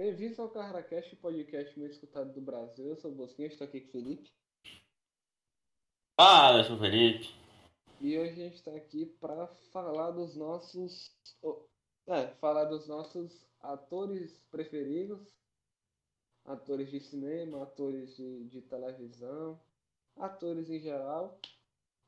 Bem-vindos 0.00 0.38
ao 0.38 0.48
CarraCast, 0.48 1.14
podcast 1.16 1.78
mais 1.78 1.92
escutado 1.92 2.32
do 2.32 2.40
Brasil. 2.40 2.86
Eu 2.86 2.96
sou 2.96 3.10
o 3.10 3.14
Bosquinha, 3.14 3.48
estou 3.48 3.66
aqui 3.66 3.82
com 3.82 3.88
o 3.88 3.92
Felipe. 3.92 4.32
Fala, 6.18 6.60
eu 6.60 6.64
sou 6.64 6.76
o 6.76 6.78
Felipe. 6.78 7.28
E 8.00 8.16
hoje 8.16 8.30
a 8.30 8.44
gente 8.46 8.54
está 8.54 8.74
aqui 8.74 9.04
para 9.20 9.46
falar 9.70 10.12
dos 10.12 10.34
nossos. 10.34 11.14
É, 12.06 12.28
falar 12.36 12.64
dos 12.64 12.88
nossos 12.88 13.46
atores 13.60 14.40
preferidos, 14.50 15.20
atores 16.46 16.90
de 16.90 16.98
cinema, 17.00 17.62
atores 17.62 18.16
de, 18.16 18.44
de 18.44 18.62
televisão, 18.62 19.60
atores 20.16 20.70
em 20.70 20.80
geral, 20.80 21.38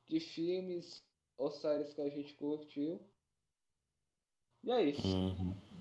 de 0.09 0.19
filmes 0.19 1.05
ou 1.37 1.51
séries 1.51 1.93
que 1.93 2.01
a 2.01 2.09
gente 2.09 2.33
curtiu. 2.37 3.07
E 4.65 4.71
é 4.71 4.83
isso. 4.83 5.07
Uhum. 5.07 5.72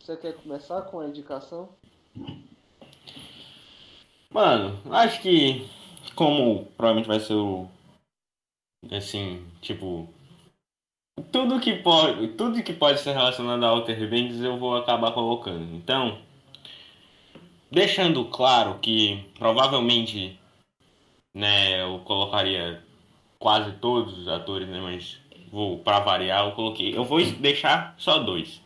Você 0.00 0.16
quer 0.16 0.34
começar 0.34 0.82
com 0.82 0.98
a 0.98 1.06
indicação? 1.06 1.68
Mano, 4.32 4.80
acho 4.90 5.20
que 5.20 5.68
como 6.14 6.64
provavelmente 6.76 7.06
vai 7.06 7.20
ser 7.20 7.34
o 7.34 7.68
assim, 8.90 9.46
tipo 9.60 10.08
tudo 11.30 11.60
que 11.60 11.74
pode, 11.74 12.28
tudo 12.28 12.62
que 12.62 12.72
pode 12.72 13.00
ser 13.00 13.12
relacionado 13.12 13.62
a 13.62 13.72
Outer 13.72 14.08
Banks 14.08 14.40
eu 14.40 14.58
vou 14.58 14.74
acabar 14.74 15.12
colocando. 15.12 15.74
Então, 15.76 16.18
deixando 17.70 18.24
claro 18.24 18.78
que 18.80 19.30
provavelmente 19.38 20.40
né, 21.34 21.82
eu 21.82 21.98
colocaria 22.00 22.82
quase 23.38 23.72
todos 23.72 24.18
os 24.18 24.28
atores, 24.28 24.66
né, 24.66 24.80
mas 24.80 25.20
vou 25.52 25.78
para 25.78 26.00
variar, 26.00 26.46
eu 26.46 26.52
coloquei, 26.52 26.96
eu 26.96 27.04
vou 27.04 27.22
deixar 27.22 27.94
só 27.98 28.18
dois. 28.18 28.62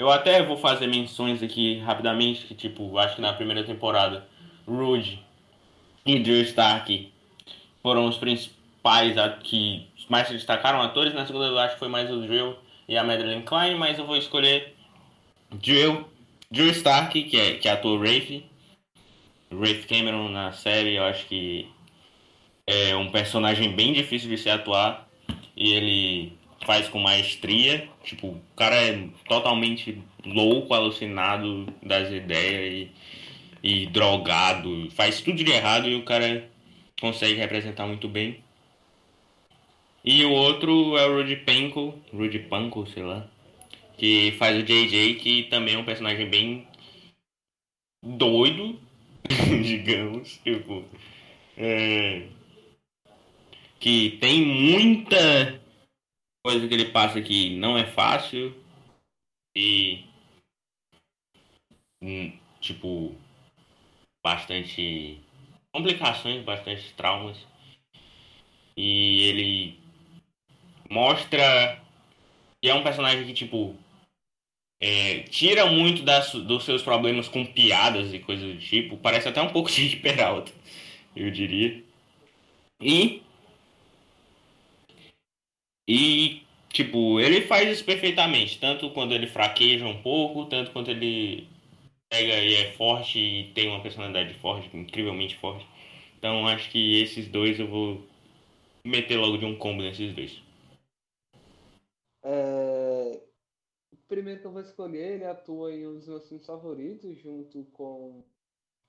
Eu 0.00 0.10
até 0.10 0.42
vou 0.42 0.56
fazer 0.56 0.86
menções 0.86 1.42
aqui 1.42 1.78
rapidamente, 1.80 2.46
que 2.46 2.54
tipo, 2.54 2.96
acho 2.96 3.16
que 3.16 3.20
na 3.20 3.34
primeira 3.34 3.62
temporada, 3.62 4.26
Rude 4.66 5.22
e 6.06 6.18
Drew 6.18 6.40
Stark 6.40 7.12
foram 7.82 8.06
os 8.06 8.16
principais 8.16 9.14
que 9.42 9.86
mais 10.08 10.26
se 10.26 10.32
destacaram 10.32 10.80
atores. 10.80 11.12
Na 11.12 11.26
segunda 11.26 11.48
eu 11.48 11.58
acho 11.58 11.74
que 11.74 11.80
foi 11.80 11.88
mais 11.88 12.10
o 12.10 12.22
Drill 12.22 12.56
e 12.88 12.96
a 12.96 13.04
Madeline 13.04 13.42
Klein, 13.42 13.74
mas 13.74 13.98
eu 13.98 14.06
vou 14.06 14.16
escolher 14.16 14.74
Drill, 15.52 16.08
Drew 16.50 16.70
Stark, 16.70 17.22
que 17.24 17.38
é 17.38 17.58
que 17.58 17.68
atua 17.68 17.98
Rafe. 17.98 18.46
Rafe 19.52 19.86
Cameron 19.86 20.30
na 20.30 20.50
série, 20.52 20.94
eu 20.94 21.04
acho 21.04 21.26
que 21.26 21.68
é 22.66 22.96
um 22.96 23.10
personagem 23.10 23.76
bem 23.76 23.92
difícil 23.92 24.30
de 24.30 24.38
se 24.38 24.48
atuar 24.48 25.06
e 25.54 25.74
ele 25.74 26.39
faz 26.64 26.88
com 26.88 26.98
maestria. 26.98 27.88
Tipo, 28.04 28.28
o 28.28 28.42
cara 28.56 28.76
é 28.76 29.08
totalmente 29.28 30.00
louco, 30.24 30.74
alucinado 30.74 31.66
das 31.82 32.10
ideias 32.10 32.88
e, 33.62 33.82
e 33.82 33.86
drogado. 33.86 34.90
Faz 34.92 35.20
tudo 35.20 35.42
de 35.42 35.50
errado 35.50 35.88
e 35.88 35.94
o 35.94 36.04
cara 36.04 36.48
consegue 37.00 37.34
representar 37.34 37.86
muito 37.86 38.08
bem. 38.08 38.42
E 40.04 40.24
o 40.24 40.30
outro 40.30 40.96
é 40.96 41.06
o 41.06 41.16
Rudy 41.16 41.36
Panko, 41.36 41.94
Rudy 42.12 42.38
Panko, 42.38 42.86
sei 42.86 43.02
lá, 43.02 43.28
que 43.98 44.32
faz 44.38 44.56
o 44.58 44.62
JJ, 44.62 45.14
que 45.16 45.42
também 45.44 45.74
é 45.74 45.78
um 45.78 45.84
personagem 45.84 46.26
bem 46.26 46.66
doido, 48.02 48.78
digamos, 49.62 50.40
tipo, 50.42 50.82
é, 51.56 52.22
que 53.78 54.16
tem 54.20 54.42
muita 54.42 55.59
coisa 56.44 56.66
que 56.66 56.74
ele 56.74 56.90
passa 56.90 57.20
que 57.20 57.56
não 57.56 57.76
é 57.76 57.86
fácil 57.86 58.54
e 59.56 60.04
hum, 62.02 62.38
tipo 62.60 63.14
bastante 64.24 65.20
complicações, 65.72 66.44
bastante 66.44 66.92
traumas 66.94 67.38
e 68.76 69.22
ele 69.22 69.80
mostra 70.90 71.80
que 72.62 72.68
é 72.68 72.74
um 72.74 72.82
personagem 72.82 73.26
que 73.26 73.34
tipo 73.34 73.76
é, 74.80 75.20
tira 75.24 75.66
muito 75.66 76.02
das, 76.02 76.32
dos 76.32 76.64
seus 76.64 76.82
problemas 76.82 77.28
com 77.28 77.44
piadas 77.44 78.14
e 78.14 78.18
coisas 78.18 78.54
do 78.54 78.58
tipo. 78.58 78.96
Parece 78.96 79.28
até 79.28 79.40
um 79.42 79.50
pouco 79.50 79.70
de 79.70 79.96
Peralta, 79.96 80.50
eu 81.14 81.30
diria. 81.30 81.84
E 82.80 83.22
e, 85.92 86.46
tipo, 86.68 87.18
ele 87.18 87.42
faz 87.42 87.68
isso 87.68 87.84
perfeitamente. 87.84 88.60
Tanto 88.60 88.92
quando 88.92 89.12
ele 89.12 89.26
fraqueja 89.26 89.84
um 89.84 90.00
pouco, 90.00 90.46
tanto 90.46 90.70
quando 90.70 90.88
ele 90.88 91.48
pega 92.08 92.44
e 92.44 92.54
é 92.54 92.72
forte 92.74 93.18
e 93.18 93.52
tem 93.54 93.66
uma 93.66 93.82
personalidade 93.82 94.32
forte, 94.34 94.70
incrivelmente 94.76 95.36
forte. 95.38 95.66
Então 96.16 96.46
acho 96.46 96.70
que 96.70 97.02
esses 97.02 97.26
dois 97.26 97.58
eu 97.58 97.66
vou 97.66 98.06
meter 98.84 99.16
logo 99.16 99.36
de 99.36 99.44
um 99.44 99.58
combo 99.58 99.82
nesses 99.82 100.14
dois. 100.14 100.40
É... 102.22 103.20
O 103.92 103.96
primeiro 104.06 104.40
que 104.40 104.46
eu 104.46 104.52
vou 104.52 104.62
escolher, 104.62 105.14
ele 105.14 105.24
atua 105.24 105.74
em 105.74 105.88
um 105.88 105.94
dos 105.94 106.06
meus 106.06 106.28
filmes 106.28 106.46
favoritos, 106.46 107.18
junto 107.18 107.64
com 107.72 108.22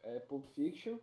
é, 0.04 0.20
Pulp 0.20 0.46
Fiction. 0.54 1.00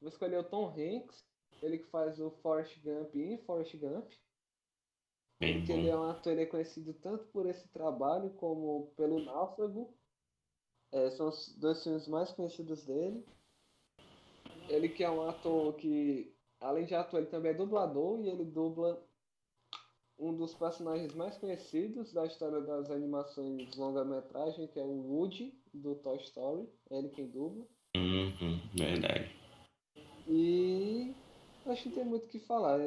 Vou 0.00 0.08
escolher 0.08 0.38
o 0.38 0.44
Tom 0.44 0.68
Hanks, 0.68 1.26
ele 1.62 1.76
que 1.76 1.90
faz 1.90 2.18
o 2.18 2.30
Forrest 2.42 2.78
Gump 2.82 3.14
em 3.16 3.36
Forrest 3.36 3.76
Gump. 3.76 4.10
Porque 5.40 5.72
ele 5.72 5.88
é 5.88 5.96
um 5.96 6.10
ator 6.10 6.32
ele 6.32 6.42
é 6.42 6.46
conhecido 6.46 6.92
tanto 6.92 7.24
por 7.28 7.46
esse 7.46 7.66
trabalho 7.68 8.28
como 8.34 8.92
pelo 8.94 9.24
Náufrago. 9.24 9.90
É, 10.92 11.10
são 11.12 11.28
os 11.28 11.56
dois 11.58 11.82
filmes 11.82 12.06
mais 12.06 12.30
conhecidos 12.32 12.84
dele. 12.84 13.24
Ele 14.68 14.88
que 14.90 15.02
é 15.02 15.10
um 15.10 15.26
ator 15.26 15.72
que, 15.76 16.34
além 16.60 16.84
de 16.84 16.94
ator, 16.94 17.20
ele 17.20 17.30
também 17.30 17.52
é 17.52 17.54
dublador 17.54 18.20
e 18.20 18.28
ele 18.28 18.44
dubla 18.44 19.02
um 20.18 20.36
dos 20.36 20.52
personagens 20.54 21.14
mais 21.14 21.38
conhecidos 21.38 22.12
da 22.12 22.26
história 22.26 22.60
das 22.60 22.90
animações 22.90 23.74
longa-metragem, 23.74 24.68
que 24.68 24.78
é 24.78 24.84
o 24.84 24.90
Woody, 24.90 25.54
do 25.72 25.94
Toy 25.94 26.18
Story. 26.18 26.68
É 26.90 26.98
ele 26.98 27.08
quem 27.08 27.26
dubla. 27.28 27.66
Uhum, 27.96 28.60
verdade. 28.74 29.34
E 30.28 31.14
acho 31.64 31.84
que 31.84 31.94
tem 31.94 32.04
muito 32.04 32.26
o 32.26 32.28
que 32.28 32.38
falar 32.40 32.78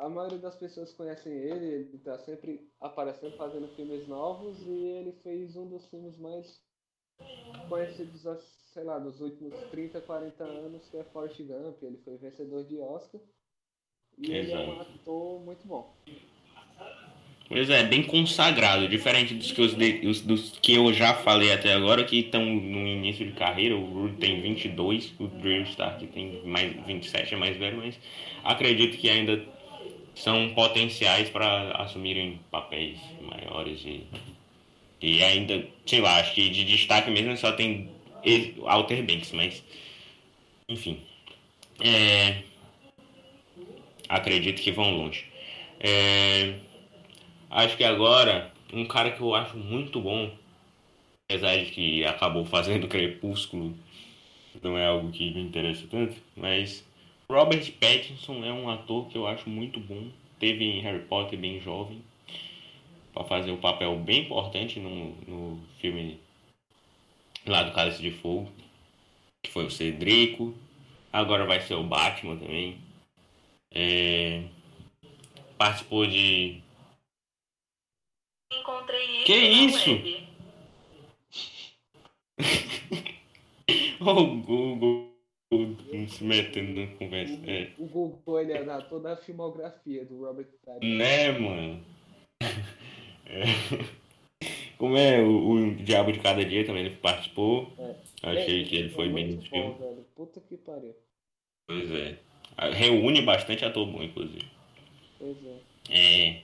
a 0.00 0.08
maioria 0.08 0.38
das 0.38 0.56
pessoas 0.56 0.92
conhecem 0.94 1.32
ele, 1.32 1.66
ele 1.66 1.96
está 1.96 2.18
sempre 2.18 2.66
aparecendo, 2.80 3.36
fazendo 3.36 3.68
filmes 3.76 4.08
novos 4.08 4.58
e 4.66 4.70
ele 4.70 5.12
fez 5.22 5.54
um 5.56 5.68
dos 5.68 5.86
filmes 5.88 6.18
mais 6.18 6.62
conhecidos, 7.68 8.22
sei 8.72 8.82
lá, 8.82 8.98
dos 8.98 9.20
últimos 9.20 9.54
30, 9.70 10.00
40 10.00 10.42
anos, 10.42 10.88
que 10.88 10.96
é 10.96 11.04
Forrest 11.04 11.42
Gump. 11.42 11.82
Ele 11.82 11.98
foi 11.98 12.16
vencedor 12.16 12.64
de 12.64 12.78
Oscar 12.78 13.20
e 14.16 14.32
ele 14.32 14.52
é 14.52 14.58
um 14.58 14.72
Exato. 14.72 14.80
ator 14.80 15.40
muito 15.40 15.66
bom. 15.66 15.94
Pois 17.46 17.68
é, 17.68 17.82
bem 17.82 18.04
consagrado, 18.04 18.88
diferente 18.88 19.34
dos 19.34 19.50
que, 19.50 19.60
os 19.60 20.20
dos 20.20 20.52
que 20.60 20.72
eu 20.76 20.92
já 20.92 21.14
falei 21.14 21.52
até 21.52 21.74
agora, 21.74 22.04
que 22.04 22.20
estão 22.20 22.44
no 22.44 22.86
início 22.86 23.26
de 23.26 23.32
carreira. 23.32 23.76
O 23.76 23.84
Rude 23.84 24.16
tem 24.18 24.40
22, 24.40 25.14
o 25.18 25.26
Drew 25.26 25.62
Stark 25.64 26.06
tem 26.06 26.46
mais 26.46 26.72
27, 26.86 27.34
é 27.34 27.36
mais 27.36 27.56
velho, 27.56 27.78
mas 27.78 27.98
acredito 28.44 28.96
que 28.96 29.10
ainda 29.10 29.44
são 30.14 30.50
potenciais 30.54 31.30
para 31.30 31.72
assumirem 31.72 32.40
papéis 32.50 32.98
maiores 33.22 33.82
e, 33.84 34.06
e 35.00 35.22
ainda, 35.22 35.66
sei 35.86 36.00
lá, 36.00 36.20
acho 36.20 36.34
que 36.34 36.48
de 36.50 36.64
destaque 36.64 37.10
mesmo 37.10 37.36
só 37.36 37.52
tem 37.52 37.90
Alter 38.66 39.04
Banks, 39.04 39.32
mas 39.32 39.62
enfim. 40.68 41.00
É, 41.82 42.42
acredito 44.08 44.60
que 44.60 44.70
vão 44.70 44.96
longe. 44.96 45.24
É, 45.78 46.54
acho 47.50 47.76
que 47.76 47.84
agora, 47.84 48.52
um 48.72 48.84
cara 48.84 49.10
que 49.10 49.20
eu 49.20 49.34
acho 49.34 49.56
muito 49.56 50.00
bom, 50.00 50.30
apesar 51.28 51.56
de 51.56 51.70
que 51.70 52.04
acabou 52.04 52.44
fazendo 52.44 52.86
Crepúsculo, 52.88 53.74
não 54.62 54.76
é 54.76 54.86
algo 54.86 55.10
que 55.10 55.30
me 55.32 55.40
interessa 55.40 55.86
tanto, 55.90 56.16
mas 56.36 56.84
Robert 57.30 57.70
Pattinson 57.78 58.44
é 58.44 58.52
um 58.52 58.68
ator 58.68 59.08
que 59.08 59.16
eu 59.16 59.24
acho 59.24 59.48
muito 59.48 59.78
bom. 59.78 60.10
Teve 60.40 60.64
em 60.64 60.80
Harry 60.80 61.04
Potter 61.04 61.38
bem 61.38 61.60
jovem, 61.60 62.02
para 63.14 63.22
fazer 63.22 63.52
um 63.52 63.60
papel 63.60 63.96
bem 63.96 64.24
importante 64.24 64.80
no, 64.80 65.14
no 65.28 65.60
filme 65.78 66.20
lá 67.46 67.62
do 67.62 67.72
Cálice 67.72 68.02
de 68.02 68.10
Fogo, 68.10 68.50
que 69.44 69.50
foi 69.52 69.64
o 69.64 69.70
Cedrico. 69.70 70.52
Agora 71.12 71.46
vai 71.46 71.60
ser 71.60 71.74
o 71.74 71.84
Batman 71.84 72.36
também. 72.36 72.80
É, 73.72 74.42
participou 75.56 76.06
de 76.06 76.60
Encontrei 78.52 79.16
ele 79.18 79.24
Que 79.24 79.36
isso? 79.36 79.90
web. 79.90 80.28
o 84.00 84.36
Google 84.38 85.09
se 86.08 86.22
metendo 86.22 86.80
na 86.80 86.86
conversa. 86.96 87.34
É. 87.50 87.72
O 87.76 87.86
Google 87.86 88.40
ele 88.40 88.52
é 88.52 88.62
da 88.64 88.80
toda 88.82 89.12
a 89.12 89.16
filmografia 89.16 90.04
do 90.04 90.24
Robert 90.24 90.46
Pattinson. 90.64 90.96
Né, 90.96 91.32
mano? 91.32 91.84
É. 93.32 93.44
Como 94.76 94.96
é 94.96 95.20
o, 95.22 95.50
o 95.50 95.74
Diabo 95.76 96.10
de 96.10 96.18
Cada 96.18 96.44
Dia 96.44 96.66
também 96.66 96.84
ele 96.86 96.96
participou. 96.96 97.72
É. 97.78 97.94
Achei 98.24 98.62
É, 98.62 98.64
que 98.64 98.74
ele 98.76 98.88
foi 98.88 99.06
é 99.08 99.12
bem 99.12 99.36
bom, 99.36 99.42
filme. 99.42 99.74
velho. 99.78 100.04
Puta 100.16 100.40
que 100.40 100.56
pariu. 100.56 100.96
Pois 101.68 101.88
é. 101.92 102.18
Reúne 102.72 103.22
bastante 103.22 103.64
ator 103.64 103.86
bom, 103.86 104.02
inclusive. 104.02 104.44
Pois 105.16 105.36
é. 105.46 105.60
É. 105.90 106.42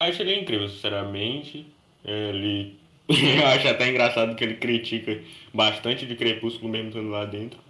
Acho 0.00 0.22
ele 0.22 0.38
incrível, 0.40 0.68
sinceramente. 0.68 1.66
Ele. 2.04 2.78
Eu 3.40 3.46
acho 3.46 3.68
até 3.68 3.88
engraçado 3.88 4.34
que 4.36 4.44
ele 4.44 4.56
critica 4.56 5.12
bastante 5.54 6.06
de 6.06 6.16
Crepúsculo 6.16 6.68
mesmo 6.70 6.88
estando 6.88 7.08
lá 7.10 7.24
dentro. 7.24 7.60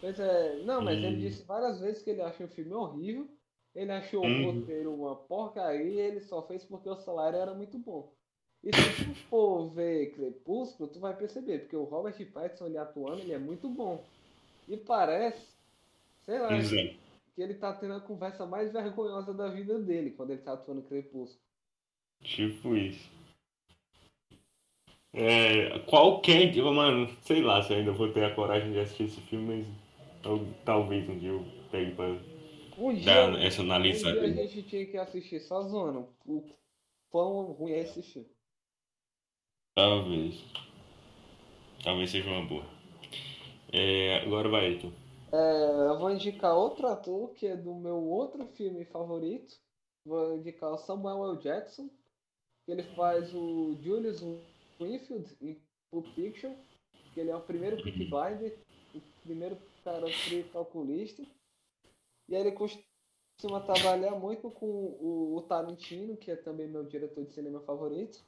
Pois 0.00 0.18
é, 0.18 0.62
não, 0.64 0.82
mas 0.82 1.02
ele 1.02 1.16
E- 1.16 1.20
disse 1.28 1.44
várias 1.44 1.80
vezes 1.80 2.02
que 2.02 2.10
ele 2.10 2.22
acha 2.22 2.44
o 2.44 2.48
filme 2.48 2.72
horrível, 2.72 3.28
ele 3.74 3.92
achou 3.92 4.22
o 4.22 4.26
Uhum. 4.26 4.42
roteiro 4.42 4.94
uma 4.94 5.16
porcaria 5.16 5.82
e 5.84 5.98
ele 6.00 6.20
só 6.20 6.46
fez 6.46 6.64
porque 6.64 6.88
o 6.88 6.96
salário 6.96 7.38
era 7.38 7.54
muito 7.54 7.78
bom. 7.78 8.14
E 8.62 8.72
se 8.72 8.94
tu 9.04 9.14
for 9.28 9.70
ver 9.74 10.12
Crepúsculo, 10.14 10.88
tu 10.90 10.98
vai 11.00 11.16
perceber, 11.16 11.60
porque 11.60 11.76
o 11.76 11.84
Robert 11.84 12.14
Pattinson 12.32 12.66
ele 12.66 12.78
atuando, 12.78 13.22
ele 13.22 13.32
é 13.32 13.38
muito 13.38 13.68
bom. 13.68 14.10
E 14.68 14.76
parece, 14.76 15.56
sei 16.24 16.38
lá, 16.38 16.52
Exato. 16.56 16.94
que 17.34 17.42
ele 17.42 17.54
tá 17.54 17.72
tendo 17.74 17.94
a 17.94 18.00
conversa 18.00 18.46
mais 18.46 18.72
vergonhosa 18.72 19.34
da 19.34 19.48
vida 19.48 19.78
dele 19.80 20.12
quando 20.12 20.30
ele 20.32 20.42
tá 20.42 20.54
atuando 20.54 20.82
Crepúsculo. 20.82 21.40
Tipo 22.22 22.76
isso. 22.76 23.10
É, 25.12 25.78
qualquer 25.80 26.50
dia, 26.50 26.62
mano, 26.64 27.08
sei 27.22 27.40
lá 27.42 27.62
se 27.62 27.72
eu 27.72 27.78
ainda 27.78 27.92
vou 27.92 28.12
ter 28.12 28.24
a 28.24 28.34
coragem 28.34 28.72
de 28.72 28.78
assistir 28.80 29.04
esse 29.04 29.20
filme, 29.22 29.64
mas 29.64 29.66
tal- 30.22 30.46
talvez 30.64 31.08
um 31.08 31.18
dia 31.18 31.30
eu 31.30 31.44
pegue 31.70 31.92
pra 31.92 32.14
Um 32.76 32.94
dar 33.04 33.34
dia, 33.34 33.42
essa 33.42 33.62
um 33.62 33.98
dia 33.98 34.02
analisada. 34.02 34.20
a 34.22 34.28
gente 34.30 34.62
tinha 34.62 34.86
que 34.86 34.96
assistir 34.96 35.40
só 35.40 35.62
zoando 35.62 36.08
o 36.24 36.48
quão 37.10 37.52
ruim 37.52 37.72
é 37.72 37.80
esse 37.80 38.02
filme. 38.02 38.30
Talvez. 39.76 40.42
Talvez 41.82 42.10
seja 42.10 42.28
uma 42.28 42.44
boa. 42.44 42.64
É, 43.72 44.20
agora 44.24 44.48
vai, 44.48 44.74
tu. 44.78 44.92
É, 45.32 45.36
eu 45.88 45.98
vou 45.98 46.10
indicar 46.10 46.54
outro 46.56 46.86
ator 46.88 47.32
que 47.34 47.46
é 47.46 47.56
do 47.56 47.74
meu 47.74 47.96
outro 48.02 48.46
filme 48.48 48.84
favorito. 48.84 49.56
Vou 50.04 50.36
indicar 50.36 50.70
o 50.72 50.78
Samuel 50.78 51.32
L. 51.34 51.38
Jackson, 51.38 51.90
ele 52.68 52.82
faz 52.96 53.34
o 53.34 53.76
Julius 53.82 54.22
Winfield 54.80 55.36
em 55.40 55.62
Pulp 55.90 56.08
Fiction, 56.14 56.54
que 57.12 57.20
ele 57.20 57.30
é 57.30 57.36
o 57.36 57.44
primeiro 57.44 57.82
Blinder, 57.82 58.58
o 58.94 59.00
primeiro 59.22 59.58
cara 59.84 60.06
calculista. 60.52 61.26
E 62.28 62.34
aí 62.34 62.40
ele 62.42 62.52
costuma 62.52 63.60
trabalhar 63.64 64.14
muito 64.18 64.50
com 64.50 64.66
o, 64.66 65.36
o 65.36 65.42
Tarantino, 65.42 66.16
que 66.16 66.30
é 66.30 66.36
também 66.36 66.68
meu 66.68 66.84
diretor 66.84 67.24
de 67.24 67.32
cinema 67.34 67.60
favorito. 67.62 68.24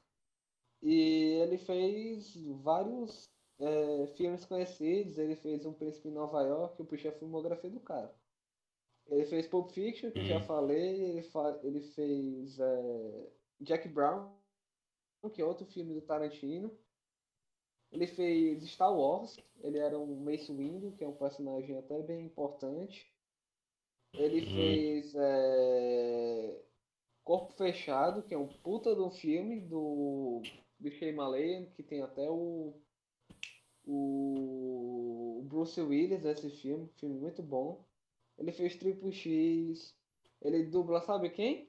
E 0.83 1.41
ele 1.43 1.59
fez 1.59 2.37
vários 2.63 3.31
é, 3.61 4.07
filmes 4.17 4.45
conhecidos, 4.47 5.19
ele 5.19 5.37
fez 5.37 5.65
Um 5.67 5.73
Príncipe 5.75 6.09
em 6.09 6.13
Nova 6.13 6.43
York, 6.43 6.79
eu 6.81 6.87
puxei 6.87 7.11
a 7.11 7.15
filmografia 7.19 7.71
do 7.71 7.81
cara. 7.81 8.15
Ele 9.07 9.25
fez 9.27 9.47
Pulp 9.49 9.71
Fiction, 9.73 10.11
que 10.13 10.21
eu 10.21 10.25
já 10.25 10.41
Uhum. 10.41 10.47
falei, 10.47 11.03
ele, 11.11 11.23
fa 11.23 11.61
ele 11.65 11.81
fez 11.83 12.59
é, 12.61 13.31
Jack 13.61 13.89
Brown, 13.89 14.38
que 15.31 15.43
é 15.43 15.45
outro 15.45 15.67
filme 15.67 15.95
do 15.95 16.01
Tarantino. 16.03 16.71
Ele 17.91 18.07
fez 18.07 18.63
Star 18.71 18.95
Wars, 18.95 19.37
ele 19.63 19.79
era 19.79 19.99
um 19.99 20.17
Mace 20.23 20.53
Windu, 20.53 20.93
que 20.93 21.05
é 21.05 21.09
um 21.09 21.17
personagem 21.17 21.77
até 21.79 22.01
bem 22.03 22.27
importante. 22.27 23.11
Ele 24.15 24.41
Uhum. 24.41 24.55
fez 24.55 25.15
é, 25.15 26.63
Corpo 27.25 27.53
Fechado, 27.55 28.23
que 28.23 28.35
é 28.35 28.39
um 28.39 28.49
puta 28.49 28.95
do 28.95 29.11
filme 29.11 29.61
do, 29.61 30.43
do 30.79 30.91
Shyamalan, 30.91 31.67
que 31.75 31.83
tem 31.83 32.03
até 32.03 32.29
o, 32.31 32.75
o 33.87 35.43
Bruce 35.49 35.81
Willis 35.81 36.23
nesse 36.23 36.51
filme, 36.51 36.89
filme 36.99 37.19
muito 37.19 37.43
bom. 37.43 37.85
Ele 38.39 38.53
fez 38.53 38.77
Triple 38.77 39.13
X, 39.13 39.95
ele 40.41 40.65
dubla, 40.65 41.01
sabe 41.03 41.31
quem? 41.31 41.69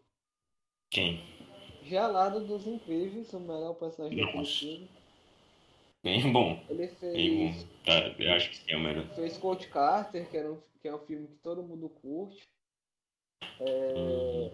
Quem? 0.91 1.19
Gelado 1.89 2.45
dos 2.45 2.67
Incríveis, 2.67 3.33
o 3.33 3.39
melhor 3.39 3.73
personagem 3.73 4.17
daquele 4.17 4.37
Nossa. 4.37 4.59
filme. 4.59 4.89
Bem 6.03 6.31
bom. 6.31 6.63
Ele 6.69 6.77
Bem 6.77 6.87
fez, 6.87 7.63
bom. 7.63 7.69
Tá, 7.83 8.15
eu 8.19 8.33
acho 8.33 8.51
que 8.51 8.71
é 8.71 8.77
o 8.77 8.79
melhor. 8.79 9.07
fez 9.15 9.37
Coach 9.37 9.67
Carter, 9.69 10.29
que, 10.29 10.37
era 10.37 10.51
um, 10.51 10.61
que 10.79 10.87
é 10.87 10.95
um 10.95 10.99
filme 10.99 11.27
que 11.27 11.35
todo 11.37 11.63
mundo 11.63 11.89
curte. 11.89 12.47
Uhum. 13.59 14.51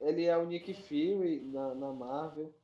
Ele 0.00 0.26
é 0.26 0.36
o 0.36 0.46
Nick 0.46 0.74
Fury 0.74 1.40
na, 1.46 1.74
na 1.74 1.92
Marvel. 1.92 2.54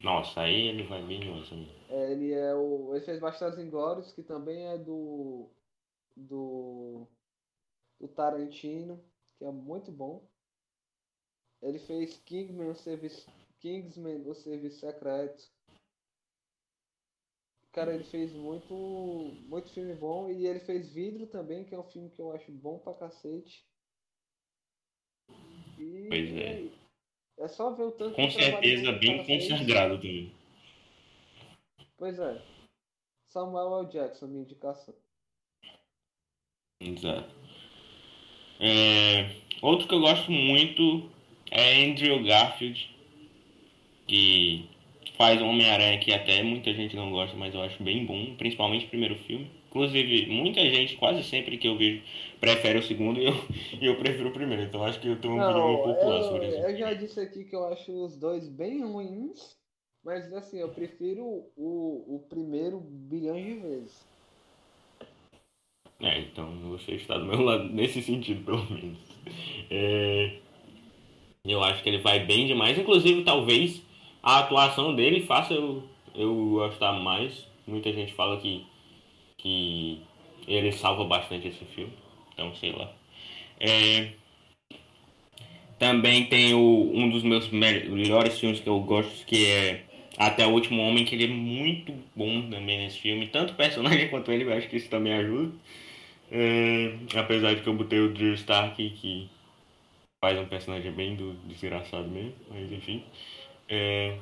Nossa, 0.00 0.40
aí 0.40 0.68
ele 0.68 0.84
vai 0.84 1.02
bem 1.02 1.22
longe. 1.28 1.70
É, 1.90 2.12
ele 2.12 2.32
é 2.32 2.54
o. 2.54 2.94
Ele 2.94 3.04
fez 3.04 3.20
Bastardos 3.20 3.58
Inglórios, 3.58 4.12
que 4.12 4.22
também 4.22 4.66
é 4.66 4.78
do. 4.78 5.50
do. 6.16 7.06
do 8.00 8.08
Tarantino, 8.08 9.02
que 9.38 9.44
é 9.44 9.50
muito 9.50 9.92
bom. 9.92 10.26
Ele 11.64 11.78
fez 11.78 12.18
Kingman, 12.26 12.68
o 12.68 12.74
serviço, 12.74 13.26
Kingsman, 13.58 14.20
o 14.28 14.34
Serviço 14.34 14.80
Secreto. 14.80 15.50
Cara, 17.72 17.94
ele 17.94 18.04
fez 18.04 18.32
muito, 18.34 18.74
muito 19.48 19.70
filme 19.70 19.94
bom. 19.94 20.30
E 20.30 20.46
ele 20.46 20.60
fez 20.60 20.92
Vidro 20.92 21.26
também, 21.26 21.64
que 21.64 21.74
é 21.74 21.78
um 21.78 21.90
filme 21.90 22.10
que 22.10 22.20
eu 22.20 22.32
acho 22.32 22.52
bom 22.52 22.78
pra 22.78 22.92
cacete. 22.92 23.64
E 25.78 26.06
Pois 26.08 26.32
é. 26.36 26.68
é 27.38 27.48
só 27.48 27.72
ver 27.72 27.84
o 27.84 27.92
tanto 27.92 28.14
Com 28.14 28.30
certeza 28.30 28.92
bem 28.92 29.24
consagrado 29.26 29.96
também. 29.96 30.32
Pois 31.96 32.18
é. 32.18 32.42
Samuel 33.30 33.80
L. 33.80 33.88
Jackson, 33.88 34.26
minha 34.26 34.42
indicação. 34.42 34.94
Exato. 36.78 37.34
É, 38.60 39.40
outro 39.62 39.88
que 39.88 39.94
eu 39.94 40.00
gosto 40.00 40.30
muito 40.30 41.13
é 41.54 41.84
Andrew 41.84 42.22
Garfield, 42.24 42.90
que 44.06 44.68
faz 45.16 45.40
um 45.40 45.48
Homem-Aranha 45.48 45.98
que 46.00 46.12
até 46.12 46.42
muita 46.42 46.74
gente 46.74 46.96
não 46.96 47.10
gosta, 47.12 47.36
mas 47.36 47.54
eu 47.54 47.62
acho 47.62 47.80
bem 47.82 48.04
bom, 48.04 48.34
principalmente 48.36 48.86
o 48.86 48.88
primeiro 48.88 49.14
filme. 49.20 49.48
Inclusive, 49.68 50.26
muita 50.26 50.60
gente, 50.60 50.96
quase 50.96 51.22
sempre 51.22 51.56
que 51.56 51.66
eu 51.66 51.78
vejo, 51.78 52.02
prefere 52.40 52.78
o 52.78 52.82
segundo 52.82 53.18
e 53.20 53.26
eu, 53.26 53.34
eu 53.80 53.96
prefiro 53.96 54.28
o 54.28 54.32
primeiro. 54.32 54.64
Então 54.64 54.84
acho 54.84 55.00
que 55.00 55.08
eu 55.08 55.20
tenho 55.20 55.34
uma 55.34 55.48
opinião 55.48 55.94
popular 55.94 56.22
sobre 56.24 56.48
isso. 56.48 56.58
eu 56.58 56.76
já 56.76 56.92
disse 56.92 57.20
aqui 57.20 57.44
que 57.44 57.54
eu 57.54 57.64
acho 57.66 57.92
os 57.92 58.16
dois 58.16 58.48
bem 58.48 58.82
ruins, 58.82 59.56
mas 60.04 60.32
assim, 60.32 60.58
eu 60.58 60.68
prefiro 60.68 61.24
o, 61.56 62.16
o 62.16 62.26
primeiro 62.28 62.80
bilhões 62.80 63.44
de 63.44 63.54
vezes. 63.54 64.06
É, 66.00 66.18
então 66.18 66.50
você 66.70 66.92
está 66.92 67.16
do 67.16 67.24
meu 67.24 67.40
lado 67.40 67.64
nesse 67.72 68.02
sentido, 68.02 68.44
pelo 68.44 68.70
menos. 68.70 68.98
É, 69.70 70.38
eu 71.44 71.62
acho 71.62 71.82
que 71.82 71.88
ele 71.88 71.98
vai 71.98 72.20
bem 72.20 72.46
demais. 72.46 72.78
Inclusive, 72.78 73.22
talvez 73.24 73.82
a 74.22 74.40
atuação 74.40 74.94
dele 74.94 75.22
faça 75.22 75.54
eu, 75.54 75.82
eu 76.14 76.34
gostar 76.52 76.92
mais. 76.92 77.46
Muita 77.66 77.92
gente 77.92 78.12
fala 78.14 78.38
que, 78.40 78.66
que 79.38 80.00
ele 80.48 80.72
salva 80.72 81.04
bastante 81.04 81.48
esse 81.48 81.64
filme. 81.66 81.92
Então, 82.34 82.54
sei 82.56 82.72
lá. 82.72 82.92
É, 83.60 84.12
também 85.78 86.26
tem 86.26 86.54
o, 86.54 86.90
um 86.94 87.10
dos 87.10 87.22
meus 87.22 87.48
me- 87.48 87.84
melhores 87.88 88.38
filmes 88.38 88.60
que 88.60 88.68
eu 88.68 88.78
gosto, 88.80 89.24
que 89.26 89.46
é 89.46 89.84
Até 90.16 90.46
o 90.46 90.50
Último 90.50 90.80
Homem, 90.82 91.04
que 91.04 91.14
ele 91.14 91.24
é 91.24 91.28
muito 91.28 91.92
bom 92.14 92.42
também 92.48 92.78
nesse 92.78 92.98
filme. 93.00 93.26
Tanto 93.26 93.52
o 93.52 93.56
personagem 93.56 94.08
quanto 94.10 94.30
ele, 94.30 94.44
eu 94.44 94.52
acho 94.52 94.68
que 94.68 94.76
isso 94.76 94.88
também 94.88 95.12
ajuda. 95.12 95.52
É, 96.32 96.94
apesar 97.16 97.54
de 97.54 97.62
que 97.62 97.68
eu 97.68 97.74
botei 97.74 98.00
o 98.00 98.12
Drew 98.12 98.34
Stark, 98.34 98.76
que 98.90 99.28
faz 100.24 100.38
um 100.38 100.46
personagem 100.46 100.90
bem 100.90 101.14
do, 101.16 101.34
desgraçado 101.46 102.08
mesmo, 102.08 102.32
mas 102.48 102.72
enfim. 102.72 103.04
É, 103.68 104.16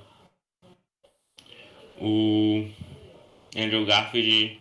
o 2.01 2.67
Andrew 3.57 3.87
Garfield 3.87 4.61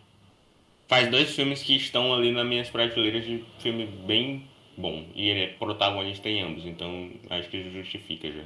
faz 0.86 1.10
dois 1.10 1.34
filmes 1.34 1.60
que 1.60 1.74
estão 1.74 2.14
ali 2.14 2.30
nas 2.30 2.46
minhas 2.46 2.70
prateleiras 2.70 3.24
de 3.24 3.44
filme 3.58 3.86
bem 3.86 4.48
bom. 4.78 5.04
E 5.16 5.30
ele 5.30 5.40
é 5.40 5.46
protagonista 5.48 6.28
em 6.28 6.42
ambos, 6.42 6.64
então 6.64 7.10
acho 7.28 7.48
que 7.48 7.72
justifica 7.72 8.30
já. 8.30 8.44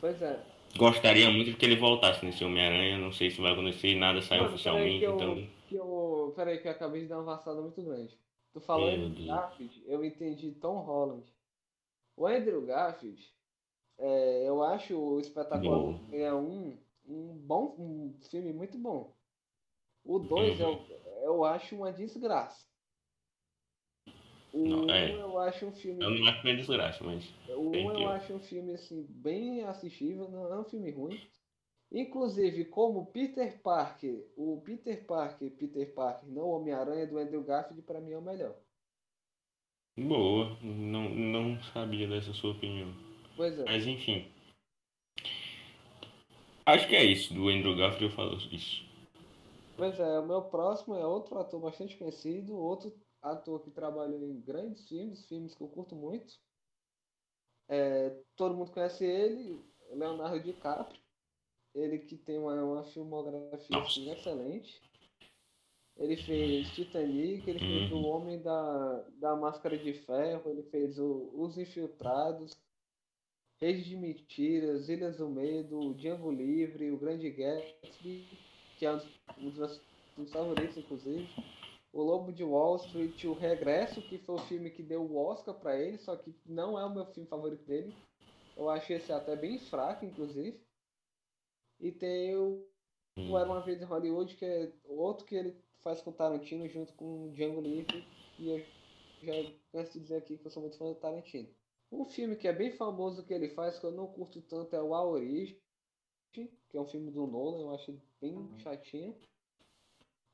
Pois 0.00 0.20
é. 0.20 0.40
Gostaria 0.76 1.30
muito 1.30 1.56
que 1.56 1.64
ele 1.64 1.76
voltasse 1.76 2.26
nesse 2.26 2.44
Homem-Aranha, 2.44 2.98
não 2.98 3.12
sei 3.12 3.30
se 3.30 3.40
vai 3.40 3.52
acontecer, 3.52 3.94
nada 3.94 4.20
saiu 4.22 4.46
oficialmente, 4.46 5.04
eu, 5.04 5.14
então. 5.14 5.48
que 5.68 5.76
eu. 5.76 6.32
Peraí 6.34 6.58
que 6.58 6.66
eu 6.66 6.72
acabei 6.72 7.02
de 7.02 7.06
dar 7.06 7.18
uma 7.18 7.36
vacilada 7.36 7.62
muito 7.62 7.80
grande. 7.80 8.18
Tu 8.52 8.60
falou 8.60 8.86
Meu 8.90 9.06
Andrew 9.06 9.14
Deus. 9.14 9.26
Garfield, 9.26 9.82
eu 9.86 10.04
entendi 10.04 10.52
Tom 10.52 10.80
Holland. 10.82 11.24
O 12.16 12.26
Andrew 12.26 12.64
Garfield, 12.66 13.34
é, 13.98 14.46
eu 14.48 14.62
acho 14.62 14.96
o 14.98 15.18
Espetacular 15.18 15.78
Bom. 15.78 15.98
é 16.12 16.32
um, 16.34 16.76
um 17.06 17.34
bom 17.38 17.74
um 17.78 18.14
filme 18.28 18.52
muito 18.52 18.76
bom. 18.78 19.14
O 20.04 20.18
2 20.18 20.60
Uhum. 20.60 20.66
eu, 20.66 21.22
eu 21.22 21.44
acho 21.44 21.76
uma 21.76 21.92
desgraça. 21.92 22.66
O 24.52 24.58
Não, 24.68 24.84
1 24.84 24.90
é. 24.90 25.12
eu 25.22 25.38
acho 25.38 25.64
um 25.66 25.72
filme. 25.72 26.04
Eu 26.04 26.10
não 26.10 26.28
acho 26.28 26.42
bem 26.42 26.56
desgraça, 26.56 27.02
mas. 27.02 27.24
O 27.48 27.68
1 27.68 27.72
Tem 27.72 27.94
que- 27.94 28.02
eu 28.02 28.08
acho 28.10 28.34
um 28.34 28.40
filme 28.40 28.74
assim, 28.74 29.06
bem 29.08 29.62
assistível, 29.62 30.28
não 30.28 30.52
é 30.52 30.60
um 30.60 30.64
filme 30.64 30.90
ruim. 30.90 31.18
Inclusive, 31.92 32.64
como 32.64 33.06
Peter 33.06 33.60
Parker, 33.60 34.26
o 34.34 34.62
Peter 34.64 35.04
Parker, 35.04 35.50
Peter 35.50 35.92
Parker, 35.92 36.26
não 36.30 36.44
o 36.44 36.56
Homem-Aranha 36.56 37.06
do 37.06 37.18
Andrew 37.18 37.44
Garfield, 37.44 37.82
pra 37.82 38.00
mim 38.00 38.12
é 38.12 38.18
o 38.18 38.22
melhor. 38.22 38.56
Boa. 39.98 40.56
Não, 40.62 41.10
não 41.10 41.62
sabia 41.74 42.08
dessa 42.08 42.32
sua 42.32 42.52
opinião. 42.52 42.88
Pois 43.36 43.58
é. 43.58 43.64
Mas 43.64 43.86
enfim. 43.86 44.26
Acho 46.64 46.88
que 46.88 46.96
é 46.96 47.04
isso. 47.04 47.34
Do 47.34 47.48
Andrew 47.48 47.76
Garfield 47.76 48.04
eu 48.04 48.10
falo 48.12 48.36
isso. 48.36 48.90
Pois 49.76 50.00
é, 50.00 50.18
o 50.18 50.26
meu 50.26 50.42
próximo 50.42 50.94
é 50.94 51.04
outro 51.04 51.38
ator 51.38 51.60
bastante 51.60 51.96
conhecido, 51.98 52.56
outro 52.56 52.94
ator 53.20 53.60
que 53.60 53.70
trabalhou 53.70 54.24
em 54.24 54.40
grandes 54.40 54.88
filmes, 54.88 55.26
filmes 55.26 55.54
que 55.54 55.62
eu 55.62 55.68
curto 55.68 55.94
muito. 55.94 56.40
É, 57.68 58.16
todo 58.34 58.54
mundo 58.54 58.70
conhece 58.70 59.04
ele, 59.04 59.60
Leonardo 59.90 60.40
DiCaprio. 60.40 61.01
Ele 61.74 61.98
que 61.98 62.16
tem 62.16 62.38
uma, 62.38 62.54
uma 62.62 62.84
filmografia 62.84 63.78
assim, 63.78 64.10
excelente. 64.10 64.80
Ele 65.96 66.16
fez 66.16 66.70
Titanic, 66.70 67.48
ele 67.48 67.58
fez 67.58 67.92
Uhum. 67.92 68.02
O 68.02 68.06
Homem 68.08 68.40
da, 68.40 69.04
da 69.18 69.36
Máscara 69.36 69.76
de 69.76 69.92
Ferro, 69.92 70.50
ele 70.50 70.62
fez 70.64 70.98
o, 70.98 71.30
Os 71.34 71.58
Infiltrados, 71.58 72.56
Reis 73.60 73.84
de 73.84 73.96
Mentiras, 73.96 74.88
Ilhas 74.88 75.18
do 75.18 75.28
Medo, 75.28 75.94
Django 75.94 76.30
Livre, 76.30 76.90
O 76.90 76.98
Grande 76.98 77.30
Gatsby, 77.30 78.26
que 78.78 78.86
é 78.86 78.92
um 78.92 78.98
dos, 79.50 79.80
meus 80.16 80.32
favoritos, 80.32 80.76
inclusive. 80.76 81.28
O 81.92 82.02
Lobo 82.02 82.32
de 82.32 82.42
Wall 82.42 82.76
Street, 82.76 83.24
O 83.24 83.34
Regresso, 83.34 84.00
que 84.02 84.18
foi 84.18 84.34
o 84.34 84.46
filme 84.46 84.70
que 84.70 84.82
deu 84.82 85.02
o 85.02 85.16
Oscar 85.16 85.54
pra 85.54 85.78
ele, 85.78 85.98
só 85.98 86.16
que 86.16 86.34
não 86.46 86.78
é 86.78 86.84
o 86.84 86.92
meu 86.92 87.06
filme 87.06 87.28
favorito 87.28 87.64
dele. 87.64 87.94
Eu 88.56 88.68
achei 88.68 88.96
esse 88.96 89.12
até 89.12 89.36
bem 89.36 89.58
fraco, 89.58 90.04
inclusive. 90.04 90.58
E 91.82 91.90
tem 91.90 92.36
o, 92.36 92.64
o 93.18 93.36
Era 93.36 93.50
Uma 93.50 93.60
Vez 93.60 93.82
em 93.82 93.84
Hollywood, 93.84 94.36
que 94.36 94.44
é 94.44 94.72
outro 94.86 95.26
que 95.26 95.34
ele 95.34 95.56
faz 95.80 96.00
com 96.00 96.10
o 96.10 96.14
Tarantino 96.14 96.68
junto 96.68 96.92
com 96.94 97.26
o 97.26 97.32
Django 97.32 97.60
Livre. 97.60 98.06
E 98.38 98.48
eu 98.48 98.64
já 99.22 99.52
canso 99.72 99.94
de 99.94 100.00
dizer 100.00 100.16
aqui 100.16 100.38
que 100.38 100.46
eu 100.46 100.50
sou 100.50 100.62
muito 100.62 100.78
fã 100.78 100.86
do 100.86 100.94
Tarantino. 100.94 101.48
Um 101.90 102.04
filme 102.04 102.36
que 102.36 102.46
é 102.46 102.52
bem 102.52 102.70
famoso 102.70 103.24
que 103.24 103.34
ele 103.34 103.48
faz, 103.48 103.78
que 103.78 103.84
eu 103.84 103.90
não 103.90 104.06
curto 104.06 104.40
tanto, 104.42 104.74
é 104.74 104.82
o 104.82 104.94
A 104.94 105.04
Origem, 105.04 105.60
que 106.32 106.48
é 106.72 106.80
um 106.80 106.86
filme 106.86 107.10
do 107.10 107.26
Nolan, 107.26 107.60
eu 107.60 107.74
acho 107.74 108.00
bem 108.20 108.48
chatinho. 108.58 109.14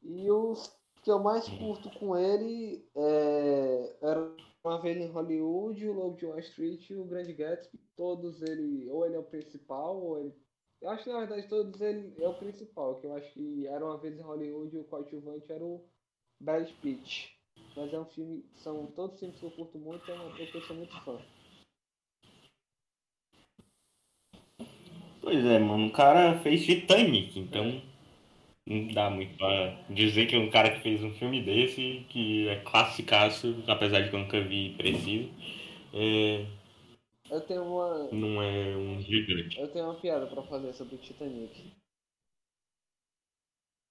E 0.02 0.30
os 0.30 0.72
que 1.02 1.10
eu 1.10 1.18
mais 1.18 1.48
curto 1.48 1.90
com 1.98 2.16
ele 2.16 2.86
é 2.94 3.96
Era 4.02 4.36
Uma 4.62 4.80
Vez 4.80 4.98
em 4.98 5.10
Hollywood, 5.10 5.88
o 5.88 5.94
Lobo 5.94 6.16
de 6.16 6.26
Wall 6.26 6.38
Street 6.40 6.90
e 6.90 6.94
o 6.94 7.04
Grande 7.04 7.32
Gatsby. 7.32 7.80
Todos 7.96 8.42
ele, 8.42 8.88
ou 8.90 9.04
ele 9.04 9.16
é 9.16 9.18
o 9.18 9.24
principal, 9.24 10.00
ou 10.00 10.20
ele 10.20 10.34
eu 10.80 10.90
acho 10.90 11.04
que 11.04 11.10
na 11.10 11.20
verdade 11.20 11.48
todos 11.48 11.80
ele 11.80 12.14
é 12.22 12.28
o 12.28 12.34
principal, 12.34 13.00
que 13.00 13.06
eu 13.06 13.14
acho 13.14 13.32
que 13.32 13.66
era 13.66 13.84
uma 13.84 13.98
vez 13.98 14.18
em 14.18 14.22
Hollywood 14.22 14.74
e 14.74 14.78
o 14.80 14.84
coadjuvante 14.84 15.50
era 15.50 15.64
o 15.64 15.84
Brad 16.40 16.68
Pitt. 16.80 17.36
Mas 17.76 17.92
é 17.92 17.98
um 17.98 18.06
filme, 18.06 18.44
são 18.56 18.86
todos 18.86 19.18
filmes 19.18 19.38
que 19.38 19.44
eu 19.44 19.50
curto 19.50 19.78
muito, 19.78 20.10
é 20.10 20.14
uma 20.14 20.36
coisa 20.36 20.50
que 20.50 20.56
eu 20.56 20.62
sou 20.62 20.76
muito 20.76 21.04
fã. 21.04 21.18
Pois 25.20 25.44
é, 25.44 25.58
mano. 25.58 25.88
O 25.88 25.92
cara 25.92 26.38
fez 26.40 26.64
Titanic, 26.64 27.38
então. 27.38 27.82
Não 28.66 28.88
dá 28.88 29.10
muito 29.10 29.36
pra 29.36 29.78
dizer 29.90 30.26
que 30.26 30.34
é 30.34 30.38
um 30.38 30.50
cara 30.50 30.70
que 30.70 30.82
fez 30.82 31.02
um 31.02 31.12
filme 31.12 31.42
desse, 31.42 32.06
que 32.08 32.48
é 32.48 32.60
classicaço, 32.60 33.62
apesar 33.66 34.00
de 34.00 34.10
que 34.10 34.16
eu 34.16 34.20
nunca 34.20 34.40
vi 34.40 34.74
preciso. 34.76 35.30
É, 35.92 36.46
Eu 37.30 37.40
tenho 37.42 37.62
uma, 37.62 38.08
não 38.10 38.42
é 38.42 38.76
um 38.76 39.00
gigante. 39.02 39.58
eu 39.58 39.70
tenho 39.70 39.84
uma 39.84 40.00
piada 40.00 40.26
pra 40.26 40.42
fazer 40.44 40.72
sobre 40.72 40.94
o 40.94 40.98
Titanic. 40.98 41.72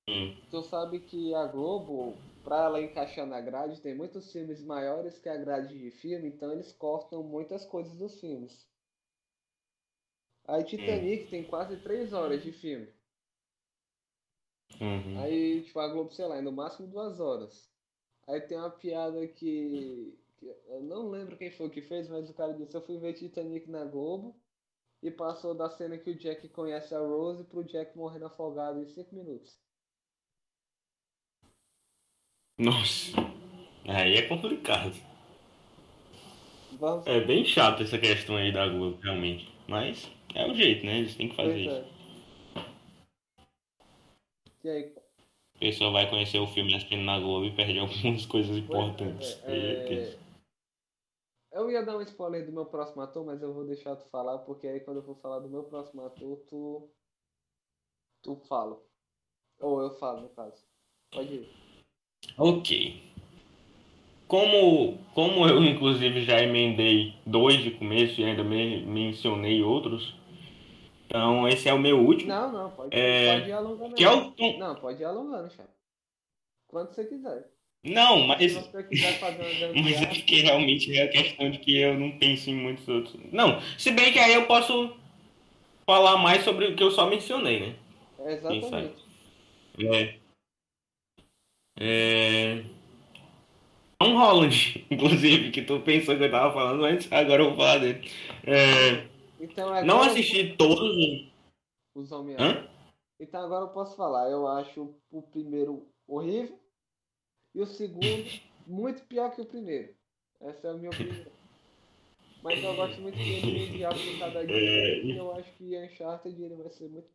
Hum. 0.09 0.35
Tu 0.49 0.63
sabe 0.63 0.99
que 1.01 1.35
a 1.35 1.45
Globo, 1.45 2.17
pra 2.43 2.63
ela 2.63 2.81
encaixar 2.81 3.27
na 3.27 3.39
grade, 3.41 3.81
tem 3.81 3.93
muitos 3.93 4.31
filmes 4.31 4.63
maiores 4.63 5.19
que 5.19 5.29
a 5.29 5.37
grade 5.37 5.77
de 5.77 5.91
filme, 5.91 6.29
então 6.29 6.51
eles 6.51 6.71
cortam 6.73 7.21
muitas 7.21 7.65
coisas 7.65 7.95
dos 7.97 8.19
filmes. 8.19 8.67
Aí 10.47 10.63
Titanic 10.63 11.29
tem 11.29 11.43
quase 11.43 11.77
três 11.77 12.13
horas 12.13 12.41
de 12.41 12.53
filme. 12.53 12.87
Uhum. 14.79 15.19
Aí, 15.19 15.63
tipo, 15.63 15.79
a 15.79 15.87
Globo, 15.89 16.11
sei 16.11 16.25
lá, 16.25 16.37
é 16.37 16.41
no 16.41 16.51
máximo 16.51 16.87
duas 16.87 17.19
horas. 17.19 17.69
Aí 18.27 18.39
tem 18.41 18.57
uma 18.57 18.69
piada 18.69 19.27
que 19.27 20.17
eu 20.41 20.81
não 20.81 21.09
lembro 21.09 21.37
quem 21.37 21.51
foi 21.51 21.69
que 21.69 21.81
fez, 21.81 22.07
mas 22.09 22.29
o 22.29 22.33
cara 22.33 22.53
disse, 22.53 22.75
eu 22.75 22.81
fui 22.81 22.97
ver 22.97 23.13
Titanic 23.13 23.69
na 23.69 23.85
Globo 23.85 24.35
e 25.03 25.11
passou 25.11 25.55
da 25.55 25.69
cena 25.69 25.97
que 25.97 26.11
o 26.11 26.17
Jack 26.17 26.49
conhece 26.49 26.95
a 26.95 26.99
Rose 26.99 27.43
pro 27.45 27.63
Jack 27.63 27.97
morrendo 27.97 28.25
afogado 28.27 28.81
em 28.81 28.87
cinco 28.87 29.15
minutos. 29.15 29.59
Nossa. 32.59 33.13
Aí 33.87 34.15
é 34.17 34.21
complicado. 34.23 34.93
Vamos 36.71 37.05
É 37.05 37.19
bem 37.19 37.43
chato 37.43 37.81
essa 37.81 37.97
questão 37.97 38.35
aí 38.35 38.51
da 38.51 38.67
Globo, 38.67 38.99
realmente. 39.01 39.49
Mas 39.67 40.07
é 40.35 40.45
o 40.45 40.53
jeito, 40.53 40.85
né? 40.85 40.99
Eles 40.99 41.15
têm 41.15 41.29
que 41.29 41.35
fazer 41.35 41.53
Pois 41.53 41.65
isso. 41.71 41.81
é. 41.85 41.97
E 44.63 44.69
aí, 44.69 44.93
A 45.55 45.59
pessoa 45.59 45.91
vai 45.91 46.09
conhecer 46.09 46.39
o 46.39 46.47
filme 46.47 46.73
assistindo 46.73 47.03
na 47.03 47.19
Globo 47.19 47.45
e 47.45 47.51
perde 47.51 47.77
algumas 47.77 48.25
coisas 48.27 48.57
pois 48.65 48.95
importantes. 48.95 49.39
é, 49.43 49.51
é 49.51 49.93
é. 49.93 50.26
Eu 51.57 51.71
ia 51.71 51.83
dar 51.83 51.97
um 51.97 52.01
spoiler 52.01 52.45
do 52.45 52.51
meu 52.51 52.65
próximo 52.65 53.01
ator, 53.01 53.25
mas 53.25 53.41
eu 53.41 53.53
vou 53.53 53.65
deixar 53.65 53.95
tu 53.95 54.05
falar, 54.09 54.37
porque 54.39 54.67
aí 54.67 54.79
quando 54.79 54.97
eu 54.97 55.03
for 55.03 55.15
falar 55.17 55.39
do 55.39 55.49
meu 55.49 55.63
próximo 55.63 56.05
ator, 56.05 56.37
tu. 56.47 56.89
Tu 58.23 58.35
fala. 58.47 58.79
Ou 59.59 59.81
eu 59.81 59.91
falo, 59.97 60.21
no 60.21 60.29
caso. 60.29 60.63
Pode 61.11 61.33
ir. 61.35 61.49
Ok. 62.37 63.03
Como, 64.27 64.97
como 65.13 65.47
eu, 65.47 65.63
inclusive, 65.63 66.25
já 66.25 66.41
emendei 66.41 67.13
dois 67.25 67.59
de 67.63 67.71
começo 67.71 68.19
e 68.19 68.25
ainda 68.25 68.43
me- 68.43 68.85
mencionei 68.85 69.63
outros, 69.63 70.13
então 71.05 71.47
esse 71.47 71.69
é 71.69 71.73
o 71.73 71.79
meu 71.79 71.97
último, 71.99 72.27
Não, 72.29 72.51
não, 72.51 72.71
pode, 72.71 72.93
É, 72.93 73.37
pode 73.39 73.49
ir 73.49 73.53
alongando. 73.53 73.95
que 73.95 74.03
é 74.03 74.11
o. 74.11 74.59
Não, 74.59 74.75
pode 74.75 75.01
ir 75.01 75.05
alongando, 75.05 75.49
chapa. 75.51 75.69
Quando 76.67 76.89
você 76.93 77.05
quiser. 77.05 77.49
Não, 77.83 78.27
mas, 78.27 78.53
mas 78.73 80.01
é 80.01 80.05
porque 80.07 80.41
realmente 80.41 80.97
é 80.97 81.03
a 81.03 81.07
questão 81.07 81.49
de 81.49 81.59
que 81.59 81.77
eu 81.77 81.97
não 81.99 82.17
penso 82.17 82.49
em 82.49 82.55
muitos 82.55 82.87
outros. 82.87 83.15
Não, 83.31 83.61
se 83.77 83.91
bem 83.91 84.11
que 84.11 84.19
aí 84.19 84.33
eu 84.33 84.45
posso 84.45 84.95
falar 85.85 86.17
mais 86.17 86.43
sobre 86.43 86.67
o 86.67 86.75
que 86.75 86.83
eu 86.83 86.91
só 86.91 87.09
mencionei, 87.09 87.59
né? 87.59 87.75
é 88.19 88.33
exatamente. 88.33 89.05
É. 89.79 90.19
É. 91.79 92.63
Tom 93.99 94.15
Holland, 94.15 94.85
inclusive, 94.91 95.51
que 95.51 95.61
tu 95.61 95.79
pensou 95.79 96.17
que 96.17 96.23
eu 96.23 96.31
tava 96.31 96.53
falando 96.53 96.83
antes, 96.83 97.11
agora 97.11 97.41
eu 97.41 97.47
vou 97.47 97.57
falar 97.57 97.79
dele. 97.79 98.09
É, 98.43 99.07
Então 99.39 99.83
não 99.85 100.01
assisti 100.01 100.55
todos 100.57 101.29
os. 101.95 102.11
os. 102.11 102.11
Então 103.19 103.43
agora 103.43 103.65
eu 103.65 103.69
posso 103.69 103.95
falar. 103.95 104.29
Eu 104.29 104.47
acho 104.47 104.93
o 105.11 105.21
primeiro 105.21 105.87
horrível 106.07 106.59
e 107.57 107.61
o 107.61 107.65
segundo 107.65 108.23
muito 108.67 109.01
pior 109.07 109.33
que 109.33 109.41
o 109.41 109.45
primeiro. 109.45 109.89
Essa 110.39 110.67
é 110.67 110.69
a 110.69 110.73
minha 110.75 110.91
opinião. 110.91 111.25
Mas 112.43 112.63
eu 112.63 112.75
gosto 112.75 113.01
muito 113.01 113.17
dele 113.17 113.65
de 113.65 113.83
em 114.13 114.19
cada 114.19 114.45
dia. 114.45 114.55
É, 114.55 114.99
e 114.99 115.17
eu 115.17 115.31
acho 115.33 115.51
que 115.53 115.75
Uncharted 115.75 116.39
ele 116.39 116.55
vai 116.55 116.69
ser 116.69 116.87
muito. 116.87 117.07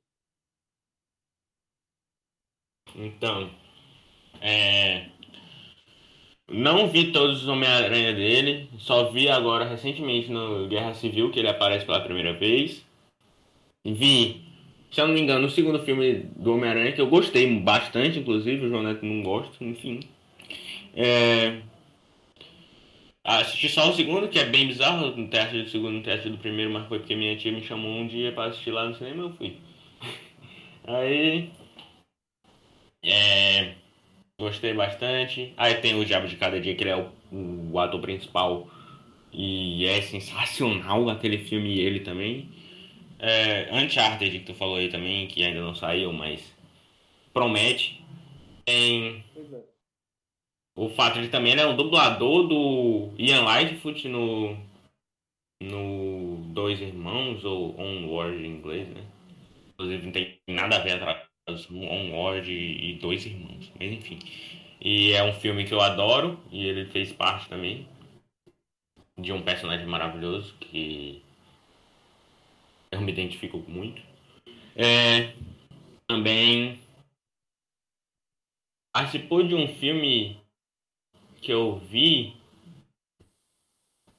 Então. 2.97 3.55
É. 4.41 5.11
Não 6.49 6.89
vi 6.89 7.13
todos 7.13 7.43
os 7.43 7.49
Homem-Aranha 7.49 8.13
dele, 8.13 8.69
só 8.79 9.13
vi 9.13 9.29
agora 9.29 9.65
recentemente 9.65 10.29
no 10.29 10.67
Guerra 10.67 10.93
Civil 10.93 11.31
que 11.31 11.39
ele 11.39 11.49
aparece 11.49 11.87
pela 11.87 12.03
primeira 12.03 12.33
vez. 12.33 12.85
Vi, 13.85 14.43
se 14.91 15.01
eu 15.01 15.07
não 15.07 15.15
me 15.15 15.21
engano, 15.21 15.47
o 15.47 15.51
segundo 15.51 15.79
filme 15.79 16.29
do 16.37 16.53
Homem-Aranha, 16.53 16.93
que 16.93 17.01
eu 17.01 17.09
gostei 17.09 17.61
bastante, 17.61 18.19
inclusive, 18.19 18.67
o 18.67 18.69
João 18.69 18.83
Neto 18.83 19.07
não 19.07 19.23
gosta, 19.23 19.65
enfim. 19.65 20.01
É... 20.95 21.63
Assisti 23.25 23.69
só 23.69 23.89
o 23.91 23.95
segundo, 23.95 24.29
que 24.29 24.39
é 24.39 24.45
bem 24.45 24.67
bizarro, 24.67 25.17
não 25.17 25.29
ter 25.29 25.39
assistido 25.41 25.67
o 25.67 25.71
segundo, 25.71 25.93
não 25.93 26.03
ter 26.03 26.13
assistido 26.13 26.35
o 26.35 26.39
primeiro, 26.39 26.73
mas 26.73 26.89
foi 26.89 26.99
porque 26.99 27.15
minha 27.15 27.37
tia 27.37 27.53
me 27.53 27.63
chamou 27.63 27.91
um 27.93 28.07
dia 28.07 28.33
pra 28.33 28.47
assistir 28.47 28.73
lá 28.73 28.85
no 28.89 28.97
cinema 28.97 29.23
eu 29.23 29.33
fui. 29.33 29.57
Aí. 30.85 31.51
É. 33.05 33.75
Gostei 34.41 34.75
bastante. 34.75 35.55
Aí 35.57 35.75
tem 35.77 35.95
o 35.95 36.05
Diabo 36.05 36.27
de 36.27 36.37
Cada 36.37 36.61
Dia, 36.61 36.75
que 36.75 36.83
ele 36.83 36.91
é 36.91 36.97
o, 36.97 37.13
o 37.73 37.79
ator 37.79 38.01
principal. 38.01 38.69
E 39.33 39.87
é 39.87 40.03
sensacional 40.03 41.09
aquele 41.09 41.39
filme 41.39 41.79
ele 41.79 42.01
também. 42.01 42.51
É, 43.19 43.69
Uncharted, 43.73 44.41
que 44.41 44.47
tu 44.47 44.55
falou 44.55 44.77
aí 44.77 44.89
também, 44.89 45.29
que 45.29 45.45
ainda 45.45 45.61
não 45.61 45.75
saiu, 45.77 46.13
mas 46.13 46.53
promete. 47.33 48.05
Tem 48.65 49.25
é. 49.37 49.72
O 50.75 50.89
fato 50.91 51.21
de 51.21 51.29
também 51.29 51.53
ele 51.53 51.61
é 51.61 51.67
um 51.67 51.77
dublador 51.77 52.47
do 52.49 53.11
Ian 53.19 53.43
Lightfoot 53.43 54.09
no. 54.09 54.57
No 55.63 56.39
Dois 56.53 56.81
Irmãos, 56.81 57.45
ou 57.45 57.79
Onward 57.79 58.37
em 58.45 58.51
inglês, 58.51 58.89
né? 58.89 59.05
Inclusive 59.69 60.07
não 60.07 60.13
tem 60.13 60.41
nada 60.49 60.77
a 60.77 60.81
ver 60.81 60.95
atrás 60.95 61.33
Onward 61.71 62.51
e 62.51 62.99
Dois 63.01 63.25
Irmãos. 63.27 63.71
Mas 63.79 63.93
enfim. 63.93 64.19
E 64.81 65.13
é 65.13 65.23
um 65.23 65.33
filme 65.33 65.65
que 65.65 65.73
eu 65.73 65.81
adoro 65.81 66.41
e 66.51 66.67
ele 66.67 66.91
fez 66.91 67.13
parte 67.13 67.49
também 67.49 67.87
de 69.17 69.33
um 69.33 69.43
personagem 69.43 69.87
maravilhoso 69.87 70.55
que 70.59 71.23
eu 72.91 73.01
me 73.01 73.13
identifico 73.13 73.59
muito. 73.69 74.03
É, 74.75 75.35
também 76.07 76.81
participou 78.93 79.43
de 79.43 79.55
um 79.55 79.69
filme 79.69 80.42
que 81.43 81.53
eu 81.53 81.77
vi 81.77 82.37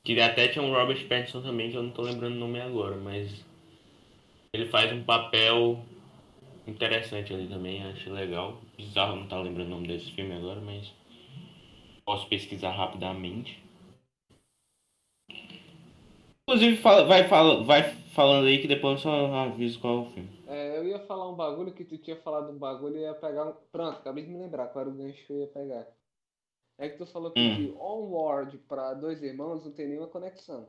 que 0.04 0.20
até 0.20 0.50
tinha 0.50 0.64
um 0.64 0.74
Robert 0.74 1.08
Pattinson 1.08 1.42
também, 1.42 1.72
que 1.72 1.78
eu 1.78 1.84
não 1.84 1.92
tô 1.92 2.02
lembrando 2.02 2.36
o 2.36 2.40
nome 2.40 2.60
agora, 2.60 2.98
mas 2.98 3.44
ele 4.52 4.68
faz 4.68 4.92
um 4.92 5.04
papel 5.04 5.80
interessante 6.68 7.34
ali 7.34 7.48
também, 7.48 7.82
acho 7.84 8.12
legal. 8.12 8.60
Bizarro 8.78 9.16
não 9.16 9.28
tá 9.28 9.40
lembrando 9.40 9.68
o 9.68 9.72
nome 9.72 9.88
desse 9.88 10.12
filme 10.12 10.34
agora, 10.34 10.60
mas 10.60 10.94
posso 12.06 12.28
pesquisar 12.28 12.72
rapidamente. 12.72 13.64
Inclusive, 16.42 16.76
fala, 16.82 17.06
vai, 17.06 17.28
fala, 17.30 17.64
vai 17.64 17.84
falando 18.14 18.48
aí 18.48 18.60
que 18.60 18.68
depois 18.68 18.96
eu 18.96 19.04
só 19.04 19.34
aviso 19.34 19.80
qual 19.80 20.00
é 20.00 20.02
o 20.02 20.12
filme. 20.12 20.30
É, 20.46 20.78
eu 20.78 20.86
ia 20.86 21.00
falar 21.00 21.32
um 21.32 21.36
bagulho 21.36 21.72
que 21.72 21.86
tu 21.86 21.98
tinha 21.98 22.18
falado 22.18 22.52
um 22.52 22.58
bagulho 22.58 22.98
e 22.98 23.02
ia 23.04 23.14
pegar 23.14 23.46
um... 23.46 23.54
Pronto, 23.72 24.00
acabei 24.00 24.26
de 24.26 24.30
me 24.30 24.40
lembrar 24.40 24.68
qual 24.68 24.82
era 24.82 24.94
o 24.94 24.98
gancho 24.98 25.26
que 25.26 25.32
eu 25.32 25.40
ia 25.40 25.48
pegar. 25.48 25.88
É 26.78 26.90
que 26.90 26.98
tu 26.98 27.06
falou 27.06 27.32
que 27.32 27.40
hum. 27.40 27.56
de 27.56 27.72
Onward 27.78 28.58
pra 28.68 28.94
Dois 28.94 29.22
Irmãos 29.22 29.64
não 29.64 29.72
tem 29.72 29.88
nenhuma 29.88 30.08
conexão. 30.08 30.68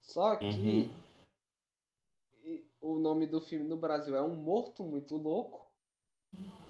Só 0.00 0.36
que 0.36 0.46
uhum. 0.46 0.90
o 2.80 2.98
nome 2.98 3.26
do 3.26 3.40
filme 3.40 3.68
no 3.68 3.76
Brasil 3.76 4.16
é 4.16 4.22
Um 4.22 4.34
Morto 4.34 4.82
Muito 4.82 5.16
Louco. 5.16 5.68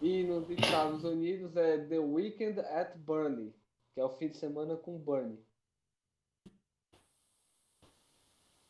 E 0.02 0.24
nos 0.24 0.48
Estados 0.50 1.04
Unidos 1.04 1.56
é 1.56 1.86
The 1.86 1.98
Weekend 1.98 2.60
at 2.60 2.96
Bernie, 2.96 3.54
que 3.94 4.00
é 4.00 4.04
o 4.04 4.16
fim 4.16 4.28
de 4.28 4.36
semana 4.36 4.76
com 4.76 4.98
Bernie. 4.98 5.38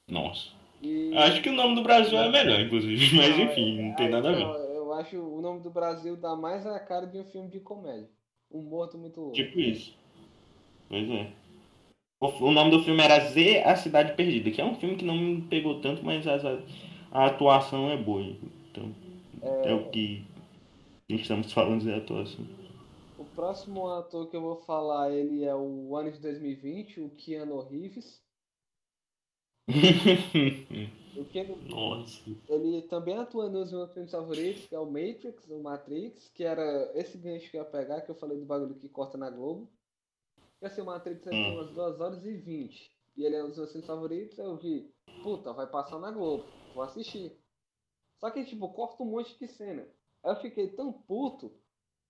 Nossa. 0.09 0.51
E... 0.83 1.17
Acho 1.17 1.43
que 1.43 1.49
o 1.49 1.55
nome 1.55 1.77
do 1.77 1.83
Brasil 1.83 2.19
é 2.19 2.31
melhor, 2.31 2.61
inclusive, 2.61 3.17
mas 3.17 3.39
enfim, 3.39 3.79
é, 3.79 3.83
não 3.83 3.95
tem 3.95 4.09
nada 4.09 4.31
a 4.31 4.33
ver. 4.33 4.43
Eu 4.43 4.93
acho 4.95 5.17
o 5.17 5.41
nome 5.41 5.61
do 5.61 5.71
Brasil 5.71 6.17
dá 6.17 6.35
mais 6.35 6.67
a 6.67 6.81
cara 6.81 7.07
de 7.07 7.19
um 7.19 7.25
filme 7.25 7.49
de 7.49 7.61
comédia. 7.61 8.11
Um 8.51 8.63
morto 8.63 8.99
muito 8.99 9.21
louco. 9.21 9.35
Tipo 9.35 9.61
isso. 9.61 9.95
Pois 10.89 11.09
é. 11.09 11.33
O 12.21 12.51
nome 12.51 12.71
do 12.71 12.83
filme 12.83 13.03
era 13.03 13.19
Z, 13.21 13.63
A 13.65 13.77
Cidade 13.77 14.15
Perdida, 14.15 14.51
que 14.51 14.61
é 14.61 14.65
um 14.65 14.75
filme 14.75 14.97
que 14.97 15.05
não 15.05 15.17
me 15.17 15.41
pegou 15.43 15.81
tanto, 15.81 16.05
mas 16.05 16.27
a, 16.27 16.39
a 17.11 17.27
atuação 17.27 17.91
é 17.91 17.97
boa. 17.97 18.37
Então, 18.71 18.95
é... 19.41 19.71
é 19.71 19.75
o 19.75 19.89
que 19.91 20.27
estamos 21.09 21.53
falando 21.53 21.83
de 21.83 21.93
atuação. 21.93 22.45
O 23.19 23.25
próximo 23.25 23.89
ator 23.89 24.29
que 24.29 24.37
eu 24.37 24.43
vou 24.43 24.57
falar, 24.57 25.11
ele 25.13 25.45
é 25.45 25.55
o 25.55 25.97
ano 25.97 26.11
de 26.11 26.21
2020, 26.21 27.01
o 27.01 27.11
Keanu 27.11 27.61
Reeves. 27.63 28.21
Nossa. 31.69 32.31
Ele 32.49 32.83
também 32.83 33.17
atua 33.17 33.49
nos 33.49 33.73
meus 33.73 33.93
filmes 33.93 34.11
favoritos, 34.11 34.67
que 34.67 34.75
é 34.75 34.79
o 34.79 34.87
Matrix, 34.87 35.49
o 35.51 35.63
Matrix, 35.63 36.29
que 36.29 36.45
era 36.45 36.91
esse 36.95 37.19
gancho 37.19 37.51
que 37.51 37.57
eu 37.57 37.63
ia 37.63 37.69
pegar, 37.69 38.01
que 38.01 38.11
eu 38.11 38.15
falei 38.15 38.39
do 38.39 38.47
bagulho 38.47 38.75
que 38.75 38.89
corta 38.89 39.19
na 39.19 39.29
Globo. 39.31 39.71
E 40.63 40.67
assim, 40.67 40.81
o 40.81 40.87
Matrix 40.87 41.27
é 41.27 41.31
hum. 41.31 41.55
umas 41.55 41.71
2 41.73 42.01
horas 42.01 42.25
e 42.25 42.33
20. 42.33 42.91
E 43.17 43.25
ele 43.25 43.37
é 43.37 43.45
um 43.45 43.49
dos 43.49 43.59
meus 43.59 43.71
filmes 43.71 43.87
favoritos, 43.87 44.39
eu 44.39 44.57
vi, 44.57 44.91
puta, 45.23 45.53
vai 45.53 45.67
passar 45.67 45.99
na 45.99 46.11
Globo, 46.11 46.45
vou 46.75 46.83
assistir. 46.83 47.39
Só 48.19 48.31
que, 48.31 48.45
tipo, 48.45 48.69
corta 48.73 49.03
um 49.03 49.07
monte 49.07 49.39
de 49.39 49.49
cena. 49.49 49.87
Eu 50.25 50.37
fiquei 50.37 50.69
tão 50.69 50.93
puto 50.93 51.53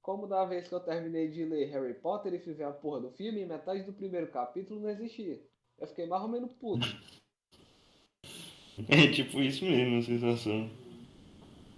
como 0.02 0.26
da 0.26 0.44
vez 0.44 0.68
que 0.68 0.74
eu 0.74 0.80
terminei 0.80 1.28
de 1.28 1.44
ler 1.44 1.66
Harry 1.66 1.94
Potter 1.94 2.34
e 2.34 2.38
fiz 2.38 2.60
a 2.60 2.72
porra 2.72 3.00
do 3.00 3.10
filme, 3.12 3.42
e 3.42 3.46
metade 3.46 3.82
do 3.82 3.92
primeiro 3.92 4.30
capítulo 4.30 4.80
não 4.80 4.90
existia. 4.90 5.40
Eu 5.78 5.86
fiquei 5.86 6.06
mais 6.06 6.22
ou 6.22 6.28
menos 6.28 6.52
puto. 6.52 6.86
É 8.88 9.10
tipo 9.10 9.40
isso 9.40 9.64
mesmo, 9.64 9.98
a 9.98 10.02
sensação. 10.02 10.70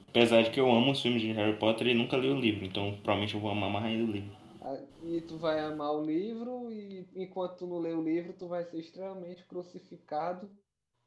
Apesar 0.09 0.43
de 0.43 0.51
que 0.51 0.61
eu 0.61 0.71
amo 0.71 0.93
os 0.93 1.01
filmes 1.01 1.23
de 1.23 1.33
Harry 1.33 1.57
Potter 1.57 1.87
e 1.87 1.95
nunca 1.95 2.17
li 2.17 2.29
o 2.29 2.39
livro, 2.39 2.65
então 2.65 2.93
provavelmente 3.03 3.35
eu 3.35 3.41
vou 3.41 3.51
amar 3.51 3.71
mais 3.71 3.87
ainda 3.87 4.05
o 4.05 4.13
livro. 4.13 4.31
Ah, 4.61 4.79
e 5.03 5.21
tu 5.23 5.39
vai 5.39 5.59
amar 5.59 5.93
o 5.93 6.05
livro 6.05 6.71
e 6.71 7.09
enquanto 7.17 7.57
tu 7.57 7.67
não 7.67 7.79
lê 7.79 7.93
o 7.93 8.03
livro, 8.03 8.35
tu 8.39 8.47
vai 8.47 8.63
ser 8.65 8.79
extremamente 8.79 9.45
crucificado 9.45 10.51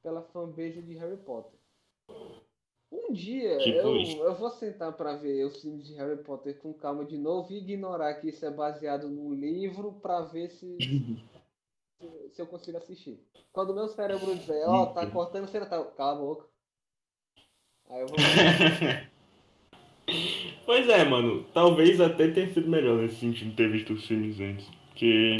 pela 0.01 0.23
fanbase 0.23 0.81
de 0.81 0.95
Harry 0.95 1.17
Potter. 1.17 1.59
Um 2.91 3.13
dia 3.13 3.57
tipo 3.59 3.77
eu, 3.77 4.25
eu 4.25 4.35
vou 4.35 4.49
sentar 4.49 4.93
para 4.93 5.15
ver 5.15 5.45
os 5.45 5.61
filmes 5.61 5.85
de 5.85 5.93
Harry 5.95 6.21
Potter 6.23 6.57
com 6.57 6.73
calma 6.73 7.05
de 7.05 7.17
novo 7.17 7.51
e 7.51 7.57
ignorar 7.57 8.15
que 8.15 8.29
isso 8.29 8.45
é 8.45 8.51
baseado 8.51 9.09
no 9.09 9.33
livro 9.33 9.93
para 10.01 10.21
ver 10.21 10.49
se 10.49 10.77
se 12.31 12.41
eu 12.41 12.47
consigo 12.47 12.77
assistir. 12.77 13.19
Quando 13.51 13.71
o 13.71 13.75
meu 13.75 13.87
cérebro 13.87 14.35
dizer, 14.35 14.63
ó, 14.65 14.83
oh, 14.83 14.87
tá 14.87 15.05
cortando 15.07 15.47
cena, 15.47 15.65
tá. 15.65 15.83
Cala 15.83 16.11
a 16.11 16.15
boca. 16.15 16.45
Aí 17.89 18.01
eu 18.01 18.07
vou. 18.07 18.17
pois 20.65 20.89
é, 20.89 21.03
mano. 21.05 21.45
Talvez 21.53 22.01
até 22.01 22.29
tenha 22.29 22.53
sido 22.53 22.69
melhor 22.69 22.97
nesse 22.97 23.15
sentido 23.15 23.55
ter 23.55 23.71
visto 23.71 23.93
os 23.93 24.05
filmes 24.05 24.39
antes. 24.39 24.69
Que 24.95 25.37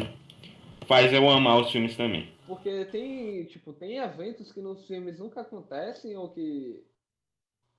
faz 0.88 1.12
eu 1.12 1.30
amar 1.30 1.60
os 1.60 1.72
filmes 1.72 1.98
também. 1.98 2.34
Porque 2.48 2.86
tem, 2.86 3.46
tipo, 3.46 3.74
tem 3.74 3.98
eventos 3.98 4.52
que 4.52 4.62
nos 4.62 4.86
filmes 4.86 5.18
nunca 5.18 5.42
acontecem 5.42 6.16
ou 6.16 6.30
que 6.30 6.84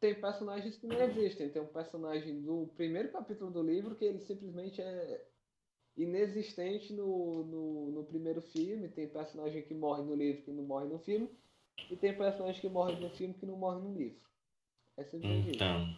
tem 0.01 0.21
personagens 0.21 0.77
que 0.77 0.87
não 0.87 1.01
existem. 1.01 1.49
Tem 1.49 1.63
um 1.63 1.67
personagem 1.67 2.43
do 2.43 2.69
primeiro 2.77 3.11
capítulo 3.11 3.51
do 3.51 3.63
livro 3.63 3.95
que 3.95 4.05
ele 4.05 4.21
simplesmente 4.21 4.81
é 4.81 5.25
inexistente 5.97 6.93
no, 6.93 7.45
no, 7.45 7.91
no, 7.93 8.05
primeiro 8.05 8.43
filme. 8.43 8.89
Tem 8.89 9.09
personagem 9.09 9.63
que 9.63 9.75
morre 9.75 10.03
no 10.03 10.15
livro 10.15 10.43
que 10.43 10.51
não 10.51 10.65
morre 10.65 10.87
no 10.87 10.99
filme. 10.99 11.29
E 11.91 11.97
tem 11.97 12.17
personagem 12.17 12.61
que 12.61 12.69
morre 12.69 12.95
no 12.97 13.11
filme 13.11 13.35
que 13.35 13.47
não 13.47 13.57
morre 13.57 13.81
no 13.81 13.95
livro. 13.95 14.19
É 14.97 15.05
simplesmente 15.05 15.57
Então. 15.57 15.95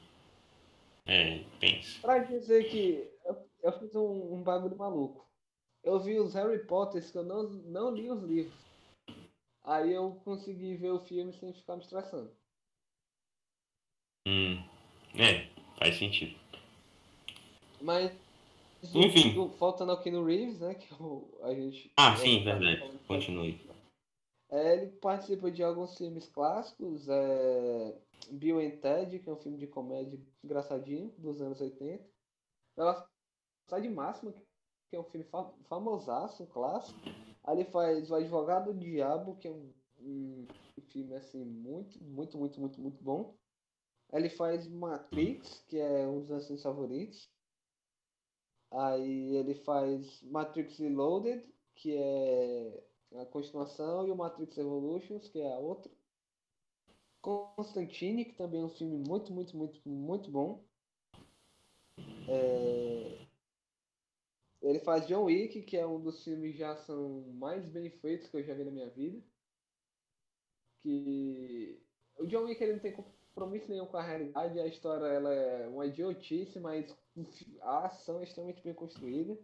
É, 1.07 1.43
pensa. 1.59 2.01
Pra 2.01 2.19
dizer 2.19 2.69
que 2.69 3.09
eu, 3.25 3.49
eu 3.63 3.79
fiz 3.79 3.95
um, 3.95 4.35
um, 4.35 4.43
bagulho 4.43 4.77
maluco. 4.77 5.27
Eu 5.83 5.99
vi 6.01 6.19
os 6.19 6.35
Harry 6.35 6.59
Potters 6.67 7.11
que 7.11 7.17
eu 7.17 7.25
não, 7.25 7.45
não 7.45 7.95
li 7.95 8.11
os 8.11 8.23
livros. 8.23 8.69
Aí 9.65 9.93
eu 9.93 10.21
consegui 10.25 10.77
ver 10.77 10.91
o 10.91 11.01
filme 11.01 11.33
sem 11.33 11.53
ficar 11.53 11.77
me 11.77 11.83
estressando. 11.83 12.31
Hum. 14.27 14.63
É, 15.15 15.49
faz 15.79 15.97
sentido. 15.99 16.39
Mas 17.81 18.13
enfim. 18.83 19.51
Faltando 19.59 19.93
aqui 19.93 20.11
no 20.11 20.25
Reeves, 20.25 20.61
né? 20.61 20.75
Que 20.75 20.89
a 21.43 21.55
gente. 21.55 21.93
Ah, 21.97 22.17
sim, 22.17 22.45
verdade. 22.45 22.99
Continue. 23.07 23.61
É, 24.51 24.75
ele 24.75 24.87
participa 24.93 25.51
de 25.51 25.63
alguns 25.63 25.97
filmes 25.97 26.29
clássicos. 26.29 27.09
É... 27.09 27.99
Bill 28.31 28.61
and 28.61 28.77
Ted, 28.79 29.19
que 29.19 29.29
é 29.29 29.33
um 29.33 29.37
filme 29.37 29.59
de 29.59 29.67
comédia 29.67 30.21
engraçadinho, 30.43 31.13
dos 31.19 31.41
anos 31.41 31.61
80. 31.61 32.05
Ela 32.77 33.09
sai 33.69 33.83
de 33.83 33.89
máxima, 33.89 34.33
que 34.89 34.97
é 34.97 35.01
um 35.01 35.05
filme 35.05 35.27
famosaço, 35.69 36.43
um 36.43 36.47
clássico. 36.47 36.99
Aí 37.45 37.57
ele 37.57 37.65
faz 37.65 38.11
O 38.11 38.15
Advogado 38.15 38.73
do 38.73 38.79
Diabo, 38.79 39.37
que 39.37 39.49
é 39.49 39.51
um, 39.51 39.73
um 40.01 40.47
filme 40.91 41.15
assim 41.15 41.45
muito, 41.45 42.03
muito, 42.03 42.37
muito, 42.37 42.61
muito, 42.61 42.81
muito 42.81 43.03
bom. 43.03 43.35
Ele 44.13 44.31
faz 44.31 44.67
Matrix, 44.67 45.65
que 45.69 45.79
é 45.79 46.07
um 46.07 46.25
dos 46.25 46.49
meus 46.49 46.63
favoritos. 46.63 47.29
Aí 48.71 49.37
ele 49.37 49.55
faz 49.55 50.23
Matrix 50.23 50.79
Reloaded, 50.79 51.45
que 51.75 51.97
é 51.97 52.85
a 53.17 53.27
continuação, 53.27 54.07
e 54.07 54.11
o 54.11 54.17
Matrix 54.17 54.59
Evolutions, 54.59 55.29
que 55.29 55.41
é 55.41 55.53
a 55.53 55.59
outra. 55.59 55.91
Constantine, 57.21 58.25
que 58.25 58.35
também 58.35 58.61
é 58.61 58.65
um 58.65 58.71
filme 58.71 58.97
muito, 59.09 59.33
muito, 59.33 59.57
muito, 59.57 59.89
muito 59.89 60.31
bom. 60.31 60.65
É... 62.29 63.27
Ele 64.61 64.81
faz 64.81 65.07
John 65.07 65.25
Wick, 65.25 65.63
que 65.63 65.77
é 65.77 65.87
um 65.87 66.01
dos 66.01 66.23
filmes 66.25 66.55
de 66.55 66.65
ação 66.65 67.23
mais 67.35 67.65
bem 67.67 67.91
feitos 67.91 68.29
que 68.29 68.37
eu 68.37 68.43
já 68.43 68.55
vi 68.55 68.65
na 68.65 68.71
minha 68.71 68.91
vida. 68.91 69.23
Que 70.83 71.81
o 72.19 72.27
John 72.27 72.45
Wick 72.45 72.63
ele 72.63 72.75
não 72.75 72.81
tem 72.81 72.93
compromisso 72.93 73.71
nenhum 73.71 73.87
com 73.87 73.97
a 73.97 74.03
realidade, 74.03 74.59
a 74.59 74.67
história 74.67 75.07
ela 75.07 75.33
é 75.33 75.69
uma 75.69 75.87
idiotice, 75.87 76.59
mas 76.59 76.95
a 77.63 77.87
ação 77.87 78.21
é 78.21 78.25
extremamente 78.25 78.63
bem 78.63 78.75
construída. 78.75 79.39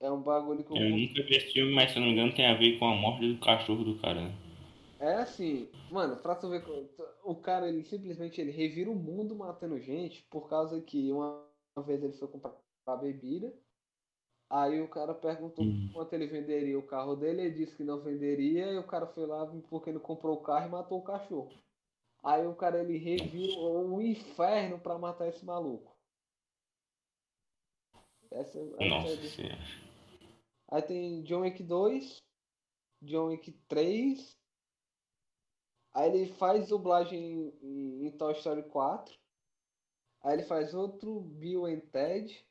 É 0.00 0.10
um 0.10 0.22
bagulho 0.22 0.62
que 0.64 0.70
eu. 0.70 0.76
Eu 0.76 0.90
nunca 0.90 1.22
vi 1.22 1.36
esse 1.36 1.52
filme, 1.52 1.74
mas 1.74 1.92
se 1.92 1.98
não 1.98 2.06
me 2.06 2.12
engano 2.12 2.34
tem 2.34 2.46
a 2.46 2.54
ver 2.54 2.78
com 2.78 2.86
a 2.86 2.94
morte 2.94 3.32
do 3.32 3.40
cachorro 3.40 3.84
do 3.84 3.98
cara, 3.98 4.22
né? 4.22 4.34
É 4.98 5.14
assim, 5.14 5.68
mano, 5.90 6.16
pra 6.16 6.34
tu 6.34 6.48
ver, 6.48 6.64
o 7.24 7.34
cara 7.34 7.68
ele 7.68 7.84
simplesmente 7.84 8.40
ele 8.40 8.50
revira 8.50 8.90
o 8.90 8.94
mundo 8.94 9.34
matando 9.34 9.78
gente 9.80 10.26
por 10.30 10.48
causa 10.48 10.80
que 10.80 11.12
uma 11.12 11.44
vez 11.86 12.02
ele 12.02 12.14
foi 12.14 12.28
comprar 12.28 12.54
bebida 13.00 13.52
Aí 14.48 14.80
o 14.80 14.88
cara 14.88 15.12
perguntou 15.12 15.64
hum. 15.64 15.90
quanto 15.92 16.12
ele 16.12 16.26
venderia 16.26 16.78
o 16.78 16.82
carro 16.82 17.16
dele, 17.16 17.42
ele 17.42 17.54
disse 17.54 17.76
que 17.76 17.82
não 17.82 18.00
venderia, 18.00 18.72
e 18.72 18.78
o 18.78 18.86
cara 18.86 19.06
foi 19.06 19.26
lá 19.26 19.44
porque 19.68 19.90
não 19.90 20.00
comprou 20.00 20.36
o 20.36 20.42
carro 20.42 20.66
e 20.66 20.70
matou 20.70 20.98
o 20.98 21.04
cachorro. 21.04 21.52
Aí 22.22 22.46
o 22.46 22.54
cara 22.54 22.80
ele 22.80 22.96
reviu 22.96 23.58
o 23.58 24.00
inferno 24.00 24.78
para 24.78 24.98
matar 24.98 25.28
esse 25.28 25.44
maluco. 25.44 25.95
Essa, 28.36 28.58
essa 28.58 28.84
Nossa 28.84 29.42
é 29.42 29.58
Aí 30.70 30.82
tem 30.82 31.22
John 31.22 31.40
Wick 31.40 31.62
2, 31.62 32.22
John 33.02 33.28
Wick 33.28 33.52
3. 33.66 34.36
Aí 35.94 36.10
ele 36.10 36.32
faz 36.34 36.68
dublagem 36.68 37.54
em, 37.62 38.06
em 38.06 38.10
Toy 38.10 38.34
Story 38.34 38.62
4. 38.64 39.16
Aí 40.22 40.34
ele 40.34 40.42
faz 40.42 40.74
outro 40.74 41.20
Bill 41.20 41.64
and 41.66 41.80
Ted. 41.92 42.46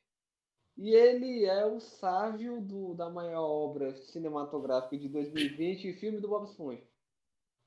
E 0.76 0.90
ele 0.90 1.44
é 1.44 1.64
o 1.64 1.78
sábio 1.78 2.60
do, 2.60 2.94
da 2.94 3.08
maior 3.08 3.48
obra 3.48 3.94
cinematográfica 3.94 4.98
de 4.98 5.08
2020, 5.08 5.94
filme 5.94 6.20
do 6.20 6.28
Bob 6.28 6.48
Esponja. 6.48 6.86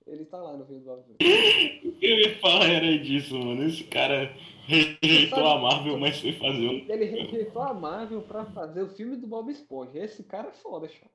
Ele 0.10 0.26
tá 0.26 0.38
lá 0.38 0.58
no 0.58 0.66
filme 0.66 0.82
do 0.82 0.86
Bob 0.86 1.00
Esponja. 1.00 1.86
o 1.86 1.92
que 1.92 2.06
eu 2.06 2.20
ia 2.20 2.40
falar 2.40 2.66
era 2.66 2.98
disso, 2.98 3.38
mano. 3.38 3.64
Esse 3.64 3.84
cara 3.84 4.34
rejeitou 4.66 5.48
a 5.48 5.60
Marvel, 5.60 6.00
mas 6.00 6.20
foi 6.20 6.34
fazer 6.34 6.68
um. 6.68 6.92
Ele 6.92 7.06
rejeitou 7.06 7.62
a 7.62 7.74
Marvel 7.74 8.22
pra 8.24 8.46
fazer 8.46 8.82
o 8.82 8.90
filme 8.90 9.16
do 9.18 9.28
Bob 9.28 9.52
Esponja. 9.52 10.00
Esse 10.00 10.24
cara 10.24 10.50
é 10.50 10.54
foda, 10.54 10.90
chão. 10.90 11.08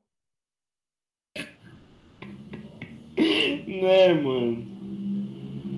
Né, 3.16 4.12
mano? 4.14 4.64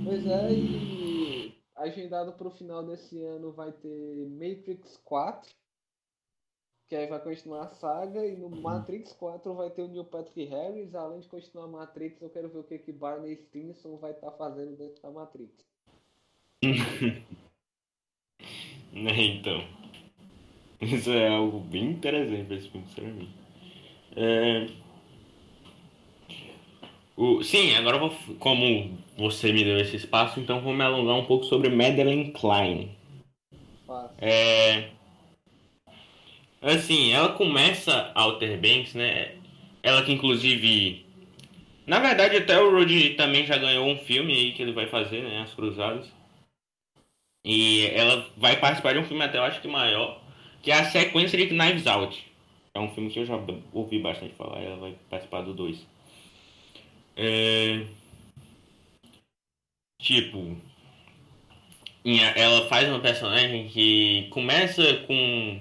Pois 0.04 0.26
é, 0.26 0.52
e 0.52 1.54
agendado 1.74 2.32
pro 2.32 2.50
final 2.50 2.84
desse 2.84 3.20
ano 3.22 3.52
vai 3.52 3.72
ter 3.72 4.26
Matrix 4.28 4.98
4 5.04 5.50
que 6.88 6.94
aí 6.94 7.06
vai 7.06 7.18
continuar 7.20 7.64
a 7.64 7.74
saga, 7.74 8.24
e 8.24 8.36
no 8.36 8.48
Matrix 8.48 9.12
4 9.14 9.54
vai 9.54 9.70
ter 9.70 9.82
o 9.82 9.88
Neil 9.88 10.04
Patrick 10.04 10.44
Harris, 10.44 10.94
além 10.94 11.20
de 11.20 11.28
continuar 11.28 11.64
a 11.64 11.68
Matrix, 11.68 12.22
eu 12.22 12.30
quero 12.30 12.48
ver 12.48 12.58
o 12.58 12.64
que 12.64 12.78
que 12.78 12.92
Barney 12.92 13.36
Stinson 13.36 13.96
vai 13.96 14.12
estar 14.12 14.30
tá 14.30 14.36
fazendo 14.36 14.76
dentro 14.76 15.02
da 15.02 15.10
Matrix. 15.10 15.52
né, 18.92 19.12
então. 19.18 19.60
Isso 20.80 21.10
é 21.10 21.28
algo 21.28 21.58
bem 21.60 21.90
interessante 21.90 22.54
esse 22.54 22.68
filme, 22.68 22.86
sinceramente. 22.88 23.34
É... 24.14 24.66
O... 27.16 27.42
Sim, 27.42 27.74
agora 27.74 27.98
vou, 27.98 28.12
como 28.38 28.96
você 29.16 29.52
me 29.52 29.64
deu 29.64 29.78
esse 29.78 29.96
espaço, 29.96 30.38
então 30.38 30.60
vou 30.60 30.74
me 30.74 30.84
alongar 30.84 31.16
um 31.16 31.24
pouco 31.24 31.46
sobre 31.46 31.70
Madeleine 31.70 32.30
Klein. 32.32 32.94
Fácil. 33.86 34.16
É... 34.20 34.95
Assim, 36.60 37.12
ela 37.12 37.30
começa 37.34 38.12
Outer 38.14 38.58
Banks, 38.60 38.94
né? 38.94 39.36
Ela 39.82 40.02
que 40.02 40.12
inclusive. 40.12 41.06
Na 41.86 42.00
verdade 42.00 42.36
até 42.36 42.58
o 42.58 42.70
Rod 42.70 42.90
também 43.16 43.46
já 43.46 43.56
ganhou 43.56 43.86
um 43.86 43.98
filme 43.98 44.32
aí 44.32 44.52
que 44.52 44.62
ele 44.62 44.72
vai 44.72 44.86
fazer, 44.88 45.22
né? 45.22 45.42
As 45.42 45.54
Cruzadas. 45.54 46.10
E 47.44 47.86
ela 47.94 48.28
vai 48.36 48.58
participar 48.58 48.94
de 48.94 48.98
um 48.98 49.04
filme 49.04 49.22
até 49.22 49.38
eu 49.38 49.44
acho 49.44 49.60
que 49.60 49.68
maior, 49.68 50.20
que 50.62 50.72
é 50.72 50.74
a 50.74 50.90
sequência 50.90 51.38
de 51.38 51.46
Knives 51.46 51.86
Out. 51.86 52.26
É 52.74 52.80
um 52.80 52.92
filme 52.92 53.08
que 53.10 53.20
eu 53.20 53.26
já 53.26 53.38
ouvi 53.72 54.00
bastante 54.00 54.34
falar, 54.34 54.60
ela 54.60 54.76
vai 54.76 54.96
participar 55.08 55.42
do 55.42 55.54
2. 55.54 55.86
É... 57.16 57.86
Tipo, 60.02 60.56
ela 62.34 62.68
faz 62.68 62.88
uma 62.88 63.00
personagem 63.00 63.68
que 63.68 64.28
começa 64.30 64.98
com 65.06 65.60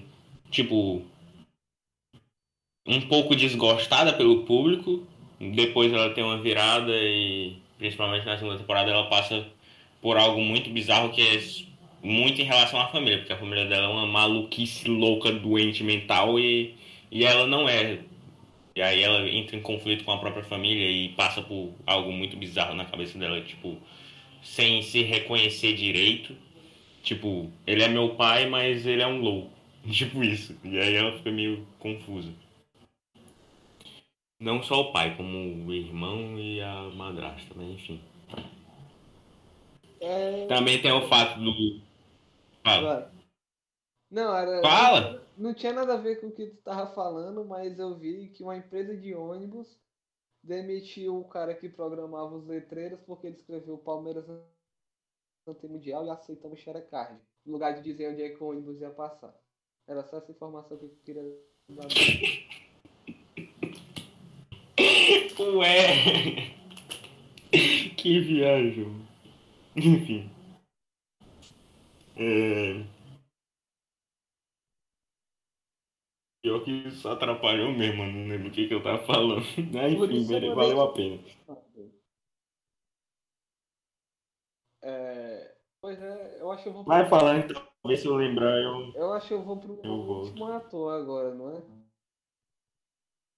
tipo, 0.49 1.01
um 2.85 3.01
pouco 3.01 3.35
desgostada 3.35 4.13
pelo 4.13 4.43
público. 4.43 5.05
Depois 5.39 5.91
ela 5.91 6.11
tem 6.11 6.23
uma 6.23 6.41
virada 6.41 6.91
e, 6.93 7.57
principalmente 7.77 8.25
na 8.25 8.37
segunda 8.37 8.57
temporada, 8.57 8.91
ela 8.91 9.09
passa 9.09 9.45
por 10.01 10.17
algo 10.17 10.41
muito 10.41 10.69
bizarro 10.69 11.11
que 11.11 11.21
é 11.21 11.39
muito 12.03 12.39
em 12.39 12.45
relação 12.45 12.79
à 12.79 12.87
família, 12.87 13.17
porque 13.17 13.33
a 13.33 13.37
família 13.37 13.65
dela 13.65 13.85
é 13.85 13.89
uma 13.89 14.05
maluquice 14.05 14.87
louca, 14.87 15.31
doente 15.31 15.83
mental 15.83 16.39
e, 16.39 16.75
e 17.11 17.25
ela 17.25 17.47
não 17.47 17.67
é. 17.67 17.99
E 18.75 18.81
aí 18.81 19.01
ela 19.01 19.27
entra 19.27 19.55
em 19.55 19.61
conflito 19.61 20.03
com 20.03 20.11
a 20.11 20.17
própria 20.17 20.43
família 20.43 20.89
e 20.89 21.09
passa 21.09 21.41
por 21.41 21.73
algo 21.87 22.11
muito 22.11 22.37
bizarro 22.37 22.75
na 22.75 22.85
cabeça 22.85 23.17
dela, 23.17 23.41
tipo, 23.41 23.77
sem 24.43 24.81
se 24.83 25.01
reconhecer 25.01 25.73
direito. 25.73 26.35
Tipo, 27.01 27.51
ele 27.65 27.83
é 27.83 27.87
meu 27.87 28.09
pai, 28.09 28.47
mas 28.47 28.85
ele 28.85 29.01
é 29.01 29.07
um 29.07 29.21
louco. 29.21 29.54
Tipo 29.91 30.23
isso. 30.23 30.57
E 30.63 30.79
aí 30.79 30.95
ela 30.95 31.17
fica 31.17 31.31
meio 31.31 31.65
confusa. 31.79 32.33
Não 34.39 34.61
só 34.61 34.81
o 34.81 34.91
pai, 34.91 35.15
como 35.15 35.65
o 35.65 35.73
irmão 35.73 36.37
e 36.37 36.61
a 36.61 36.89
madrasta, 36.89 37.53
mas 37.55 37.67
enfim. 37.69 38.01
É... 40.01 40.45
Também 40.47 40.81
tem 40.81 40.91
o 40.91 41.07
fato 41.07 41.39
do. 41.39 41.81
Fala. 42.63 43.11
Não, 44.11 44.35
era. 44.35 44.61
Fala! 44.61 45.11
Não, 45.37 45.49
não 45.49 45.53
tinha 45.53 45.71
nada 45.71 45.93
a 45.93 45.97
ver 45.97 46.19
com 46.19 46.27
o 46.27 46.31
que 46.31 46.47
tu 46.47 46.57
tava 46.57 46.93
falando, 46.93 47.45
mas 47.45 47.79
eu 47.79 47.97
vi 47.97 48.29
que 48.29 48.43
uma 48.43 48.57
empresa 48.57 48.95
de 48.95 49.15
ônibus 49.15 49.79
demitiu 50.43 51.19
o 51.19 51.27
cara 51.27 51.55
que 51.55 51.69
programava 51.69 52.35
os 52.35 52.45
letreiros 52.45 52.99
porque 53.01 53.27
ele 53.27 53.37
escreveu 53.37 53.77
Palmeiras 53.77 54.25
Mundial 55.63 56.05
e 56.05 56.09
aceitamos 56.09 56.59
Xerecard. 56.59 57.19
No 57.45 57.53
lugar 57.53 57.75
de 57.75 57.83
dizer 57.83 58.11
onde 58.11 58.23
é 58.23 58.29
que 58.29 58.43
o 58.43 58.47
ônibus 58.47 58.81
ia 58.81 58.89
passar. 58.89 59.33
Era 59.87 60.03
só 60.03 60.17
essa 60.17 60.31
informação 60.31 60.77
que 60.77 60.85
eu 60.85 60.97
queria 61.03 61.23
dar. 61.69 61.87
Ué! 65.39 66.55
Que 67.97 68.19
viagem. 68.19 69.07
Enfim. 69.75 70.29
É... 72.17 72.83
Pior 76.41 76.63
que 76.63 76.71
isso 76.71 77.07
atrapalhou 77.07 77.71
mesmo, 77.73 78.05
não 78.05 78.27
lembro 78.27 78.49
o 78.49 78.51
que, 78.51 78.67
que 78.67 78.73
eu 78.73 78.81
tava 78.81 79.05
falando. 79.05 79.41
Enfim, 79.57 80.53
valeu 80.55 80.81
a 80.81 80.93
pena. 80.93 81.23
É... 84.83 85.55
Pois 85.81 86.01
é, 86.01 86.41
eu 86.41 86.51
acho 86.51 86.63
que 86.63 86.69
eu 86.69 86.73
vou. 86.73 86.83
Vai 86.83 87.07
falar 87.07 87.37
então. 87.37 87.74
Ver 87.87 87.97
se 87.97 88.07
eu 88.07 88.15
lembrar, 88.15 88.57
eu. 88.57 88.91
Eu 88.95 89.13
acho 89.13 89.27
que 89.27 89.33
eu 89.33 89.41
vou 89.43 89.57
pro 89.57 89.79
eu 89.83 89.91
último 89.91 90.45
ator 90.45 90.93
agora, 90.93 91.33
não 91.33 91.55
é? 91.55 91.61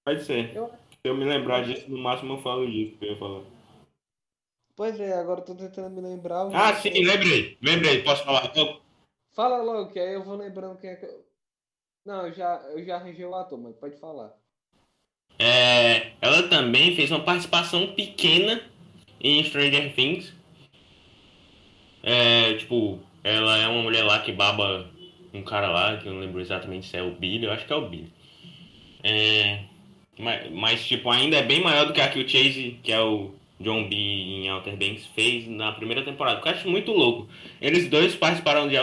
Pode 0.05 0.23
ser. 0.23 0.55
Eu... 0.55 0.69
Se 0.69 0.99
eu 1.03 1.15
me 1.15 1.25
lembrar 1.25 1.63
disso, 1.63 1.89
no 1.89 1.97
máximo 1.97 2.33
eu 2.33 2.41
falo 2.41 2.65
disso 2.69 2.97
que 2.97 3.05
eu 3.05 3.11
ia 3.11 3.17
falar. 3.17 3.43
Pois 4.75 4.99
é, 4.99 5.13
agora 5.13 5.41
eu 5.41 5.45
tô 5.45 5.55
tentando 5.55 5.89
me 5.89 6.01
lembrar. 6.01 6.47
Ah, 6.53 6.73
sim, 6.75 6.89
lembrei. 6.89 7.57
Lembrei, 7.61 8.03
posso 8.03 8.23
falar? 8.23 8.51
Eu... 8.55 8.79
Fala 9.33 9.61
logo, 9.61 9.91
que 9.91 9.99
aí 9.99 10.13
eu 10.13 10.23
vou 10.23 10.35
lembrando 10.35 10.77
quem 10.79 10.91
é 10.91 10.95
que. 10.95 11.05
Eu... 11.05 11.25
Não, 12.05 12.27
eu 12.27 12.33
já, 12.33 12.55
eu 12.71 12.85
já 12.85 12.95
arranjei 12.95 13.25
o 13.25 13.35
ator, 13.35 13.59
mas 13.59 13.75
pode 13.75 13.97
falar. 13.97 14.33
É, 15.37 16.13
ela 16.21 16.47
também 16.49 16.95
fez 16.95 17.11
uma 17.11 17.23
participação 17.23 17.93
pequena 17.93 18.61
em 19.19 19.43
Stranger 19.43 19.93
Things. 19.93 20.33
É, 22.01 22.55
tipo, 22.55 22.99
ela 23.27 23.57
é 23.57 23.67
uma 23.67 23.81
mulher 23.81 24.03
lá 24.03 24.19
que 24.19 24.31
baba 24.31 24.89
um 25.33 25.41
cara 25.41 25.67
lá, 25.69 25.97
que 25.97 26.07
eu 26.07 26.13
não 26.13 26.21
lembro 26.21 26.39
exatamente 26.39 26.87
se 26.87 26.97
é 26.97 27.01
o 27.01 27.11
Billy, 27.11 27.45
eu 27.45 27.51
acho 27.51 27.65
que 27.65 27.73
é 27.73 27.75
o 27.75 27.87
Billy. 27.87 28.11
É, 29.03 29.59
mas, 30.17 30.51
mas, 30.51 30.87
tipo, 30.87 31.09
ainda 31.09 31.37
é 31.37 31.43
bem 31.43 31.61
maior 31.61 31.85
do 31.85 31.93
que 31.93 32.01
a 32.01 32.07
que 32.07 32.19
o 32.19 32.27
Chase, 32.27 32.79
que 32.81 32.91
é 32.91 32.99
o 32.99 33.31
John 33.59 33.87
B. 33.87 33.95
em 33.95 34.49
Outer 34.49 34.75
Banks, 34.75 35.05
fez 35.15 35.47
na 35.47 35.71
primeira 35.71 36.03
temporada. 36.03 36.41
Que 36.41 36.47
eu 36.47 36.51
acho 36.53 36.69
muito 36.69 36.91
louco. 36.91 37.27
Eles 37.61 37.89
dois 37.89 38.15
participaram 38.15 38.67
de, 38.67 38.75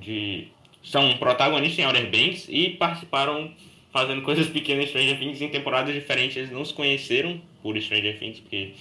de 0.00 0.48
são 0.82 1.16
protagonistas 1.16 1.78
em 1.78 1.86
Outer 1.86 2.10
Banks 2.10 2.46
e 2.48 2.70
participaram 2.70 3.52
fazendo 3.92 4.22
coisas 4.22 4.48
pequenas 4.48 4.84
em 4.84 4.88
Stranger 4.88 5.18
Things 5.18 5.40
em 5.40 5.48
temporadas 5.48 5.94
diferentes. 5.94 6.36
Eles 6.36 6.50
não 6.50 6.64
se 6.64 6.74
conheceram 6.74 7.40
por 7.62 7.80
Stranger 7.80 8.18
Things, 8.18 8.40
porque 8.40 8.72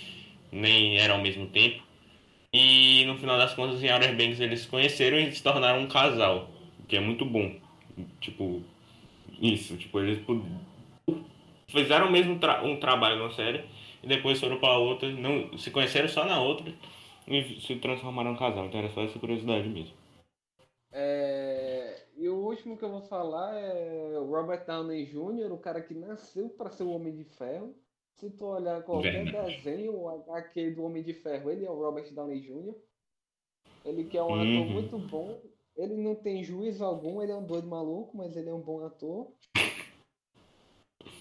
nem 0.52 0.98
era 0.98 1.14
ao 1.14 1.22
mesmo 1.22 1.48
tempo. 1.48 1.87
E 2.60 3.06
no 3.06 3.16
final 3.20 3.38
das 3.38 3.54
contas, 3.54 3.84
em 3.84 3.92
Outer 3.92 4.18
Banks 4.18 4.40
eles 4.40 4.62
se 4.62 4.68
conheceram 4.68 5.20
e 5.20 5.32
se 5.32 5.44
tornaram 5.44 5.80
um 5.80 5.88
casal, 5.88 6.50
que 6.88 6.98
é 6.98 7.00
muito 7.00 7.24
bom. 7.24 7.56
Tipo, 8.20 8.64
isso, 9.40 9.78
tipo, 9.78 10.00
eles 10.00 10.20
fizeram 11.68 12.10
mesmo 12.10 12.40
tra 12.40 12.64
um 12.64 12.80
trabalho 12.80 13.22
na 13.22 13.30
série 13.30 13.64
e 14.02 14.08
depois 14.08 14.40
foram 14.40 14.60
para 14.60 14.76
outra, 14.80 15.08
não 15.12 15.56
se 15.56 15.70
conheceram 15.70 16.10
só 16.10 16.26
na 16.26 16.42
outra 16.42 16.74
e 17.28 17.62
se 17.62 17.76
transformaram 17.76 18.34
em 18.34 18.38
casal. 18.38 18.66
Então 18.66 18.80
era 18.80 18.90
só 18.90 19.04
essa 19.04 19.20
curiosidade 19.20 19.70
mesmo. 19.70 19.94
É... 20.92 22.06
E 22.16 22.28
o 22.28 22.38
último 22.38 22.76
que 22.76 22.84
eu 22.84 22.90
vou 22.90 23.02
falar 23.02 23.54
é 23.54 24.18
o 24.18 24.26
Robert 24.32 24.66
Downey 24.66 25.06
Jr., 25.06 25.52
o 25.52 25.60
cara 25.60 25.80
que 25.80 25.94
nasceu 25.94 26.50
para 26.50 26.72
ser 26.72 26.82
o 26.82 26.90
Homem 26.90 27.16
de 27.16 27.24
Ferro 27.24 27.76
se 28.20 28.30
tu 28.32 28.46
olhar 28.46 28.82
qualquer 28.84 29.24
Verdade. 29.24 29.58
desenho, 29.58 30.08
aquele 30.32 30.72
do 30.72 30.84
Homem 30.84 31.04
de 31.04 31.14
Ferro, 31.14 31.52
ele 31.52 31.66
é 31.66 31.70
o 31.70 31.80
Robert 31.80 32.12
Downey 32.14 32.42
Jr. 32.42 32.76
Ele 33.86 34.06
que 34.06 34.18
é 34.18 34.24
um 34.24 34.32
uhum. 34.32 34.42
ator 34.42 34.74
muito 34.74 34.98
bom. 34.98 35.42
Ele 35.76 35.96
não 35.96 36.16
tem 36.16 36.44
juízo 36.44 36.84
algum, 36.84 37.22
ele 37.22 37.32
é 37.32 37.36
um 37.36 37.46
doido 37.46 37.68
maluco, 37.68 38.18
mas 38.18 38.36
ele 38.36 38.50
é 38.50 38.54
um 38.54 38.62
bom 38.62 38.84
ator. 38.84 39.32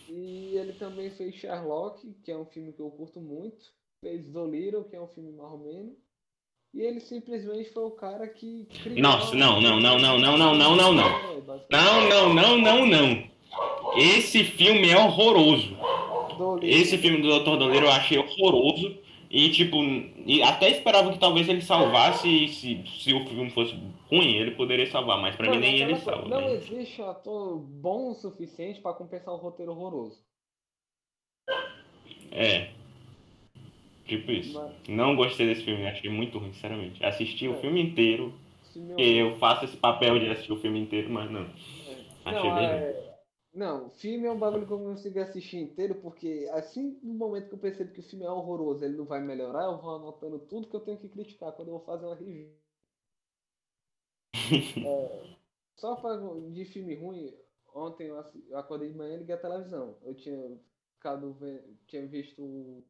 E 0.08 0.56
ele 0.56 0.72
também 0.72 1.10
fez 1.10 1.34
Sherlock, 1.34 2.14
que 2.24 2.32
é 2.32 2.36
um 2.36 2.46
filme 2.46 2.72
que 2.72 2.80
eu 2.80 2.90
curto 2.90 3.20
muito. 3.20 3.66
Fez 4.00 4.30
Dolittle, 4.30 4.84
que 4.84 4.96
é 4.96 5.00
um 5.00 5.08
filme 5.08 5.32
marromeno. 5.32 5.94
E 6.72 6.80
ele 6.80 7.00
simplesmente 7.00 7.70
foi 7.70 7.84
o 7.84 7.90
cara 7.90 8.26
que 8.28 8.66
criou. 8.82 9.00
Nossa, 9.00 9.34
não, 9.34 9.60
não, 9.60 9.78
não, 9.80 9.98
não, 9.98 10.18
não, 10.18 10.38
não, 10.38 10.54
não, 10.54 10.76
não, 10.76 10.92
não. 10.92 11.10
Não, 11.70 12.08
não, 12.08 12.34
não, 12.34 12.58
não, 12.58 12.86
não. 12.86 13.30
Esse 13.96 14.44
filme 14.44 14.90
é 14.90 14.96
horroroso. 14.96 15.76
Esse 16.62 16.98
filme 16.98 17.20
do 17.22 17.28
Dr. 17.40 17.56
Dolittle 17.56 17.88
eu 17.88 17.92
achei 17.92 18.18
horroroso. 18.18 18.98
E 19.28 19.50
tipo, 19.50 19.76
e 20.24 20.40
até 20.42 20.70
esperava 20.70 21.12
que 21.12 21.18
talvez 21.18 21.48
ele 21.48 21.60
salvasse 21.60 22.46
se, 22.48 22.84
se 22.86 23.12
o 23.12 23.26
filme 23.26 23.50
fosse 23.50 23.74
ruim, 24.08 24.36
ele 24.36 24.52
poderia 24.52 24.86
salvar, 24.88 25.20
mas 25.20 25.34
pra 25.34 25.50
mim 25.50 25.58
nem 25.58 25.80
ele 25.80 25.96
salva. 25.96 26.28
Não 26.28 26.42
né? 26.42 26.54
existe 26.54 27.02
ator 27.02 27.58
bom 27.58 28.12
o 28.12 28.14
suficiente 28.14 28.80
pra 28.80 28.92
compensar 28.92 29.34
um 29.34 29.38
roteiro 29.38 29.72
horroroso. 29.72 30.20
É. 32.30 32.68
Tipo 34.06 34.30
isso. 34.30 34.54
Mas 34.54 34.72
Não 34.88 35.16
gostei 35.16 35.46
desse 35.46 35.64
filme, 35.64 35.86
achei 35.86 36.08
muito 36.08 36.38
ruim, 36.38 36.52
sinceramente. 36.52 37.04
Assisti 37.04 37.48
o 37.48 37.54
É. 37.54 37.56
filme 37.56 37.82
inteiro, 37.82 38.32
porque 38.72 39.02
eu 39.02 39.36
faço 39.38 39.64
esse 39.64 39.76
papel 39.76 40.20
de 40.20 40.30
assistir 40.30 40.52
o 40.52 40.56
filme 40.56 40.78
inteiro, 40.78 41.10
mas 41.10 41.28
não. 41.30 41.46
Achei 42.24 42.48
Não, 42.48 42.56
bem 42.56 42.66
é... 42.66 43.05
não, 43.56 43.88
filme 43.90 44.26
é 44.26 44.30
um 44.30 44.38
bagulho 44.38 44.66
que 44.66 44.72
eu 44.72 44.78
não 44.78 44.94
consigo 44.94 45.18
assistir 45.18 45.56
inteiro, 45.56 45.94
porque 46.02 46.46
assim, 46.52 47.00
no 47.02 47.14
momento 47.14 47.48
que 47.48 47.54
eu 47.54 47.58
percebo 47.58 47.90
que 47.92 48.00
o 48.00 48.02
filme 48.02 48.24
é 48.24 48.30
horroroso, 48.30 48.84
ele 48.84 48.98
não 48.98 49.06
vai 49.06 49.18
melhorar, 49.20 49.64
eu 49.64 49.80
vou 49.80 49.96
anotando 49.96 50.38
tudo 50.40 50.68
que 50.68 50.76
eu 50.76 50.80
tenho 50.80 50.98
que 50.98 51.08
criticar 51.08 51.52
quando 51.52 51.68
eu 51.68 51.78
vou 51.78 51.86
fazer 51.86 52.04
uma 52.04 52.14
review. 52.14 52.54
É, 54.86 55.36
só 55.74 55.96
pra, 55.96 56.16
de 56.52 56.64
filme 56.66 56.94
ruim, 56.94 57.34
ontem 57.74 58.08
eu, 58.08 58.22
eu 58.48 58.58
acordei 58.58 58.90
de 58.90 58.96
manhã 58.96 59.14
e 59.14 59.18
liguei 59.18 59.34
a 59.34 59.40
televisão. 59.40 59.96
Eu 60.02 60.14
tinha 60.14 60.60
ficado 60.94 61.36
tinha 61.86 62.06
visto 62.06 62.84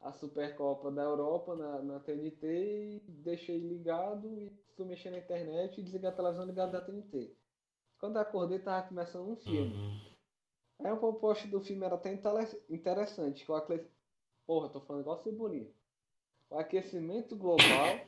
a 0.00 0.12
Supercopa 0.12 0.90
da 0.90 1.02
Europa 1.02 1.56
na, 1.56 1.82
na 1.82 2.00
TNT 2.00 2.46
e 2.46 3.02
deixei 3.08 3.58
ligado 3.58 4.38
e 4.38 4.52
fui 4.76 4.84
mexer 4.84 5.10
na 5.10 5.18
internet 5.18 5.80
e 5.80 5.82
desliguei 5.82 6.10
a 6.10 6.12
televisão 6.12 6.44
ligado 6.44 6.72
da 6.72 6.80
TNT. 6.82 7.39
Quando 8.00 8.16
eu 8.16 8.22
acordei, 8.22 8.58
tava 8.58 8.88
começando 8.88 9.28
um 9.28 9.36
filme. 9.36 9.74
Uhum. 9.74 10.00
Aí 10.82 10.90
o 10.90 10.96
proposta 10.96 11.46
do 11.46 11.60
filme 11.60 11.84
era 11.84 11.94
até 11.94 12.12
interessante, 12.70 13.44
que 13.44 13.52
o 13.52 13.54
acle... 13.54 13.86
Porra, 14.46 14.70
tô 14.70 14.80
falando 14.80 15.02
igual 15.02 15.22
cebolinha. 15.22 15.70
O 16.48 16.58
aquecimento 16.58 17.36
global, 17.36 18.00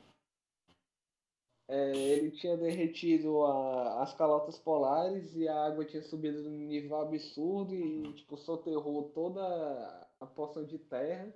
é, 1.69 1.93
ele 1.93 2.31
tinha 2.33 2.57
derretido 2.57 3.45
a- 3.45 4.03
as 4.03 4.15
calotas 4.15 4.59
polares 4.59 5.37
e 5.37 5.47
a 5.47 5.67
água 5.67 5.85
tinha 5.85 6.03
subido 6.03 6.43
num 6.43 6.67
nível 6.67 6.97
absurdo 6.97 7.75
e, 7.75 8.15
tipo, 8.15 8.37
soterrou 8.39 9.11
toda 9.11 10.09
a 10.19 10.27
porção 10.27 10.65
de 10.65 10.79
terra. 10.79 11.33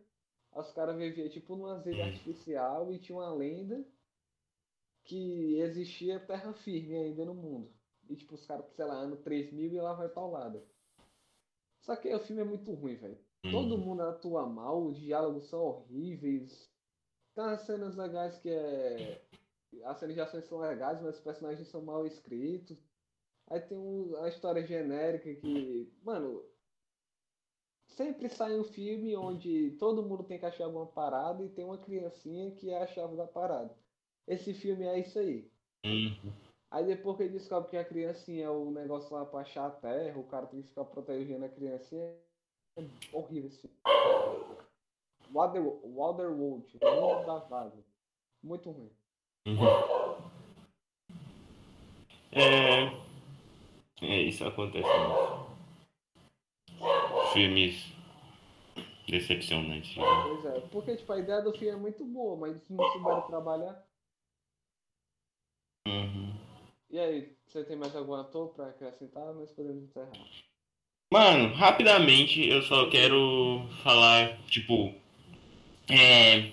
Os 0.52 0.72
caras 0.72 0.96
viviam, 0.96 1.28
tipo, 1.28 1.54
numa 1.54 1.82
ilha 1.86 2.06
artificial 2.06 2.90
e 2.90 2.98
tinha 2.98 3.18
uma 3.18 3.30
lenda 3.32 3.86
que 5.04 5.60
existia 5.60 6.18
terra 6.18 6.54
firme 6.54 6.96
ainda 6.96 7.24
no 7.24 7.34
mundo. 7.34 7.75
E, 8.08 8.16
tipo, 8.16 8.34
os 8.34 8.46
caras, 8.46 8.64
sei 8.74 8.84
lá, 8.84 8.94
ano 8.94 9.16
3000 9.16 9.72
e 9.72 9.80
lá 9.80 9.92
vai 9.92 10.08
paulada. 10.08 10.62
Só 11.80 11.94
que 11.96 12.12
o 12.14 12.18
filme 12.20 12.42
é 12.42 12.44
muito 12.44 12.72
ruim, 12.72 12.96
velho. 12.96 13.18
Todo 13.50 13.74
Uhum. 13.74 13.80
mundo 13.80 14.02
atua 14.02 14.44
mal, 14.46 14.82
os 14.84 14.98
diálogos 14.98 15.46
são 15.48 15.60
horríveis. 15.62 16.68
Tem 17.34 17.44
umas 17.44 17.60
cenas 17.62 17.94
legais 17.96 18.38
que 18.38 18.50
é. 18.50 19.22
As 19.84 19.98
cenas 19.98 20.14
de 20.14 20.20
ações 20.20 20.44
são 20.46 20.58
legais, 20.58 21.00
mas 21.02 21.16
os 21.16 21.20
personagens 21.22 21.68
são 21.68 21.82
mal 21.82 22.06
escritos. 22.06 22.78
Aí 23.48 23.60
tem 23.60 23.76
um- 23.78 24.16
a 24.16 24.28
história 24.28 24.66
genérica 24.66 25.32
que. 25.34 25.92
Mano. 26.02 26.42
Sempre 27.88 28.28
sai 28.28 28.58
um 28.58 28.64
filme 28.64 29.16
onde 29.16 29.70
todo 29.78 30.02
mundo 30.02 30.24
tem 30.24 30.38
que 30.38 30.44
achar 30.44 30.64
alguma 30.64 30.86
parada 30.86 31.42
e 31.44 31.48
tem 31.48 31.64
uma 31.64 31.78
criancinha 31.78 32.50
que 32.50 32.68
é 32.70 32.82
a 32.82 32.86
chave 32.86 33.16
da 33.16 33.26
parada. 33.26 33.74
Esse 34.26 34.52
filme 34.52 34.84
é 34.84 34.98
isso 34.98 35.18
aí. 35.18 35.48
Uhum. 35.84 36.32
Aí 36.70 36.84
depois 36.84 37.16
que 37.16 37.22
ele 37.22 37.38
descobre 37.38 37.70
que 37.70 37.76
a 37.76 37.84
criancinha 37.84 38.46
é 38.46 38.50
o 38.50 38.70
negócio 38.70 39.14
lá 39.14 39.24
pra 39.24 39.40
achar 39.40 39.66
a 39.66 39.70
terra, 39.70 40.18
o 40.18 40.24
cara 40.24 40.46
tem 40.46 40.62
que 40.62 40.68
ficar 40.68 40.84
protegendo 40.84 41.44
a 41.44 41.48
criancinha. 41.48 42.14
É 42.76 42.84
horrível 43.12 43.48
esse 43.48 43.60
filme. 43.60 43.76
Water, 45.32 45.62
Waterworld, 45.62 46.78
o 46.82 47.00
mundo 47.00 47.26
da 47.26 47.38
vaga. 47.38 47.84
Muito 48.42 48.70
ruim. 48.70 48.90
Uhum. 49.46 49.56
É. 52.32 53.06
É, 54.02 54.20
isso 54.22 54.44
acontece. 54.44 54.88
Filmes 57.32 57.92
decepcionantes. 59.08 59.96
né? 59.96 60.02
Pois 60.24 60.44
é, 60.44 60.60
porque 60.68 60.96
tipo, 60.96 61.12
a 61.12 61.18
ideia 61.18 61.40
do 61.40 61.52
filme 61.52 61.68
é 61.68 61.76
muito 61.76 62.04
boa, 62.04 62.36
mas 62.36 62.68
não 62.68 62.84
souberam 62.92 63.22
trabalhar. 63.22 63.86
Uhum. 65.88 66.45
E 66.90 66.98
aí, 66.98 67.32
você 67.46 67.64
tem 67.64 67.76
mais 67.76 67.94
algum 67.96 68.14
ator 68.14 68.48
pra 68.54 68.68
acrescentar? 68.68 69.34
Nós 69.34 69.50
podemos 69.50 69.84
encerrar. 69.84 70.12
Mano, 71.12 71.54
rapidamente 71.54 72.48
eu 72.48 72.62
só 72.62 72.88
quero 72.88 73.66
falar, 73.82 74.38
tipo. 74.48 74.94
É. 75.90 76.50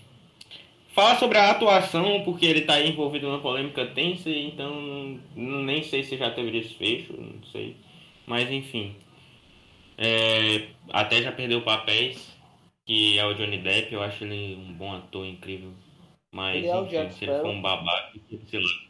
Falar 0.89 1.17
sobre 1.17 1.39
a 1.39 1.49
atuação, 1.49 2.23
porque 2.23 2.45
ele 2.45 2.61
tá 2.61 2.79
envolvido 2.79 3.27
numa 3.27 3.41
polêmica 3.41 3.85
tensa, 3.87 4.29
então 4.29 5.19
nem 5.35 5.81
sei 5.81 6.03
se 6.03 6.17
já 6.17 6.29
teve 6.29 6.51
desfecho, 6.51 7.13
não 7.19 7.43
sei. 7.45 7.75
Mas 8.27 8.51
enfim. 8.51 8.95
É, 9.97 10.67
até 10.91 11.21
já 11.21 11.31
perdeu 11.31 11.63
papéis, 11.63 12.31
que 12.85 13.17
é 13.17 13.25
o 13.25 13.33
Johnny 13.33 13.57
Depp, 13.57 13.93
eu 13.93 14.03
acho 14.03 14.23
ele 14.23 14.55
um 14.55 14.73
bom 14.73 14.93
ator, 14.93 15.25
incrível. 15.25 15.71
Mas 16.31 16.57
Ele 16.57 16.67
é 16.67 16.77
enfim, 16.77 16.89
Jack 16.89 17.13
se 17.13 17.25
ele 17.25 17.39
for 17.39 17.47
um 17.47 17.61
babaca, 17.61 18.19
sei 18.47 18.59
lá. 18.59 18.82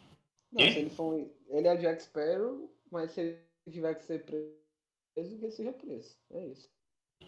Não, 0.54 0.72
se 0.72 0.80
ele 0.80 0.89
for. 0.89 1.30
Ele 1.50 1.68
é 1.68 1.78
Jack 1.78 2.04
Sparrow, 2.04 2.70
mas 2.92 3.12
se 3.12 3.22
ele 3.22 3.39
tiver 3.72 3.96
que 3.96 4.04
ser 4.04 4.24
preso, 4.26 4.52
que 5.16 5.20
ele 5.20 5.52
seja 5.52 5.74
preso. 5.74 6.16
É 6.32 6.48
isso. 6.48 6.72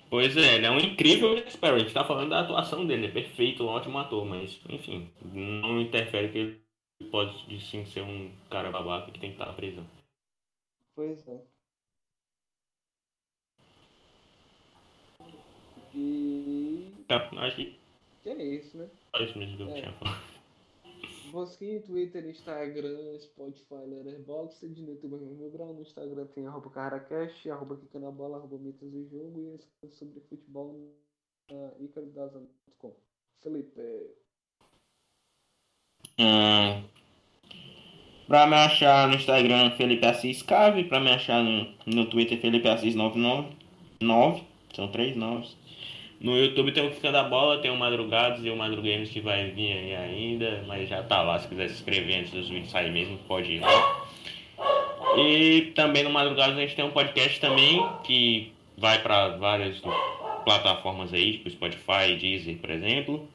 Pois 0.10 0.36
é, 0.36 0.56
ele 0.56 0.66
é 0.66 0.72
um 0.72 0.80
incrível 0.80 1.36
Jack 1.36 1.54
Sparrow. 1.54 1.76
A 1.78 1.80
gente 1.80 1.94
tá 1.94 2.04
falando 2.06 2.30
da 2.30 2.42
atuação 2.42 2.86
dele, 2.86 3.08
é 3.08 3.12
perfeito, 3.12 3.64
um 3.64 3.68
ótimo 3.68 3.98
ator, 3.98 4.26
mas 4.26 4.60
enfim, 4.70 5.12
não 5.24 5.80
interfere 5.82 6.32
que 6.32 6.38
ele 6.38 7.10
pode 7.12 7.60
sim 7.62 7.86
ser 7.86 8.02
um 8.02 8.32
cara 8.50 8.72
babaca 8.72 9.12
que 9.12 9.20
tem 9.20 9.30
que 9.32 9.36
estar 9.36 9.48
na 9.48 9.54
prisão. 9.54 9.86
Pois 10.96 11.28
é. 11.28 11.42
E. 15.94 16.92
Tá, 17.08 17.30
acho 17.38 17.56
que 17.56 17.80
Que 18.24 18.30
é 18.30 18.44
isso, 18.44 18.78
né? 18.78 18.90
só 19.16 19.24
isso 19.24 19.38
mesmo 19.38 19.58
que 19.58 19.64
eu 19.64 19.70
É. 19.70 19.74
tinha 19.82 19.94
falado. 19.94 20.35
Busquem 21.36 21.82
Twitter, 21.82 22.26
Instagram, 22.30 23.20
Spotify, 23.20 23.86
Letterboxd, 23.86 24.82
no 24.82 24.92
YouTube 24.94 25.18
Meu 25.18 25.52
Grau, 25.52 25.74
no 25.74 25.82
Instagram 25.82 26.28
tem 26.28 26.48
arroba 26.48 26.70
CarraCast, 26.70 27.50
arroba 27.50 27.76
Bola, 28.14 28.38
arroba 28.38 28.58
Mitos 28.58 28.90
do 28.90 29.06
Jogo 29.10 29.42
e 29.42 29.56
escreva 29.56 29.94
sobre 29.94 30.22
futebol 30.22 30.96
na 31.52 31.74
icarodazan.com. 31.82 32.96
Felipe, 33.44 33.82
é, 33.82 34.12
Hum, 36.18 36.86
pra 38.28 38.48
me 38.48 38.56
achar 38.56 39.10
no 39.10 39.16
Instagram, 39.16 39.72
Felipe 39.72 40.06
Assis 40.06 40.42
Cave. 40.42 40.86
Pra 40.86 41.02
me 41.02 41.12
achar 41.12 41.44
no, 41.44 41.68
no 41.86 42.10
Twitter, 42.10 42.40
Felipe 42.40 42.70
Assis 42.70 42.96
999. 42.96 44.46
São 44.74 44.90
três 44.90 45.18
nomes. 45.18 45.58
No 46.26 46.36
YouTube 46.36 46.72
tem 46.72 46.88
o 46.88 46.90
Kika 46.90 47.12
da 47.12 47.24
Bola, 47.24 47.60
tem 47.60 47.70
o 47.70 47.78
Madrugados 47.78 48.44
e 48.44 48.50
o 48.50 48.58
Madrugames 48.58 49.12
que 49.12 49.22
vai 49.22 49.52
vir 49.52 49.72
aí 49.74 49.96
ainda. 49.96 50.64
Mas 50.66 50.90
já 50.90 51.04
tá 51.04 51.22
lá, 51.22 51.38
se 51.38 51.48
quiser 51.48 51.68
se 51.68 51.76
inscrever 51.76 52.18
antes 52.18 52.32
dos 52.32 52.50
vídeos 52.50 52.72
sair 52.72 52.92
mesmo, 52.92 53.20
pode 53.28 53.52
ir 53.52 53.60
lá. 53.60 54.08
E 55.20 55.72
também 55.76 56.04
no 56.04 56.10
Madrugados 56.10 56.58
a 56.58 56.62
gente 56.62 56.76
tem 56.76 56.84
um 56.84 56.90
podcast 56.90 57.40
também 57.40 57.88
que 58.04 58.52
vai 58.76 59.04
pra 59.04 59.38
várias 59.38 59.80
plataformas 60.44 61.14
aí, 61.14 61.34
tipo 61.34 61.52
Spotify, 61.52 62.16
Deezer, 62.20 62.58
por 62.58 62.72
exemplo. 62.72 63.30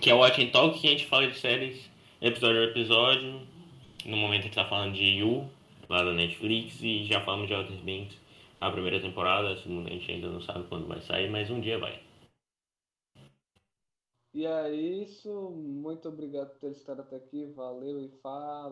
Que 0.00 0.08
é 0.08 0.14
o 0.14 0.18
Watch 0.18 0.40
and 0.40 0.50
Talk, 0.50 0.78
que 0.78 0.86
a 0.86 0.90
gente 0.90 1.06
fala 1.06 1.26
de 1.26 1.36
séries 1.36 1.90
episódio 2.22 2.60
a 2.60 2.64
episódio. 2.66 3.40
No 4.04 4.16
momento 4.16 4.42
a 4.42 4.44
gente 4.44 4.54
tá 4.54 4.64
falando 4.66 4.92
de 4.92 5.04
You, 5.04 5.50
lá 5.88 6.04
da 6.04 6.12
Netflix, 6.12 6.80
e 6.80 7.06
já 7.06 7.20
falamos 7.22 7.48
de 7.48 7.54
Outer 7.54 7.76
Banks, 7.78 8.16
a 8.60 8.70
primeira 8.70 9.00
temporada, 9.00 9.50
a 9.50 9.56
segunda 9.56 9.90
a 9.90 9.92
gente 9.92 10.12
ainda 10.12 10.28
não 10.28 10.40
sabe 10.40 10.64
quando 10.68 10.86
vai 10.86 11.00
sair, 11.00 11.28
mas 11.28 11.50
um 11.50 11.60
dia 11.60 11.76
vai. 11.76 12.03
E 14.34 14.44
é 14.46 14.70
isso, 14.74 15.50
muito 15.52 16.08
obrigado 16.08 16.50
por 16.50 16.58
ter 16.58 16.72
estado 16.72 17.00
até 17.02 17.16
aqui, 17.16 17.46
valeu 17.46 18.00
e 18.00 18.08
fala. 18.20 18.62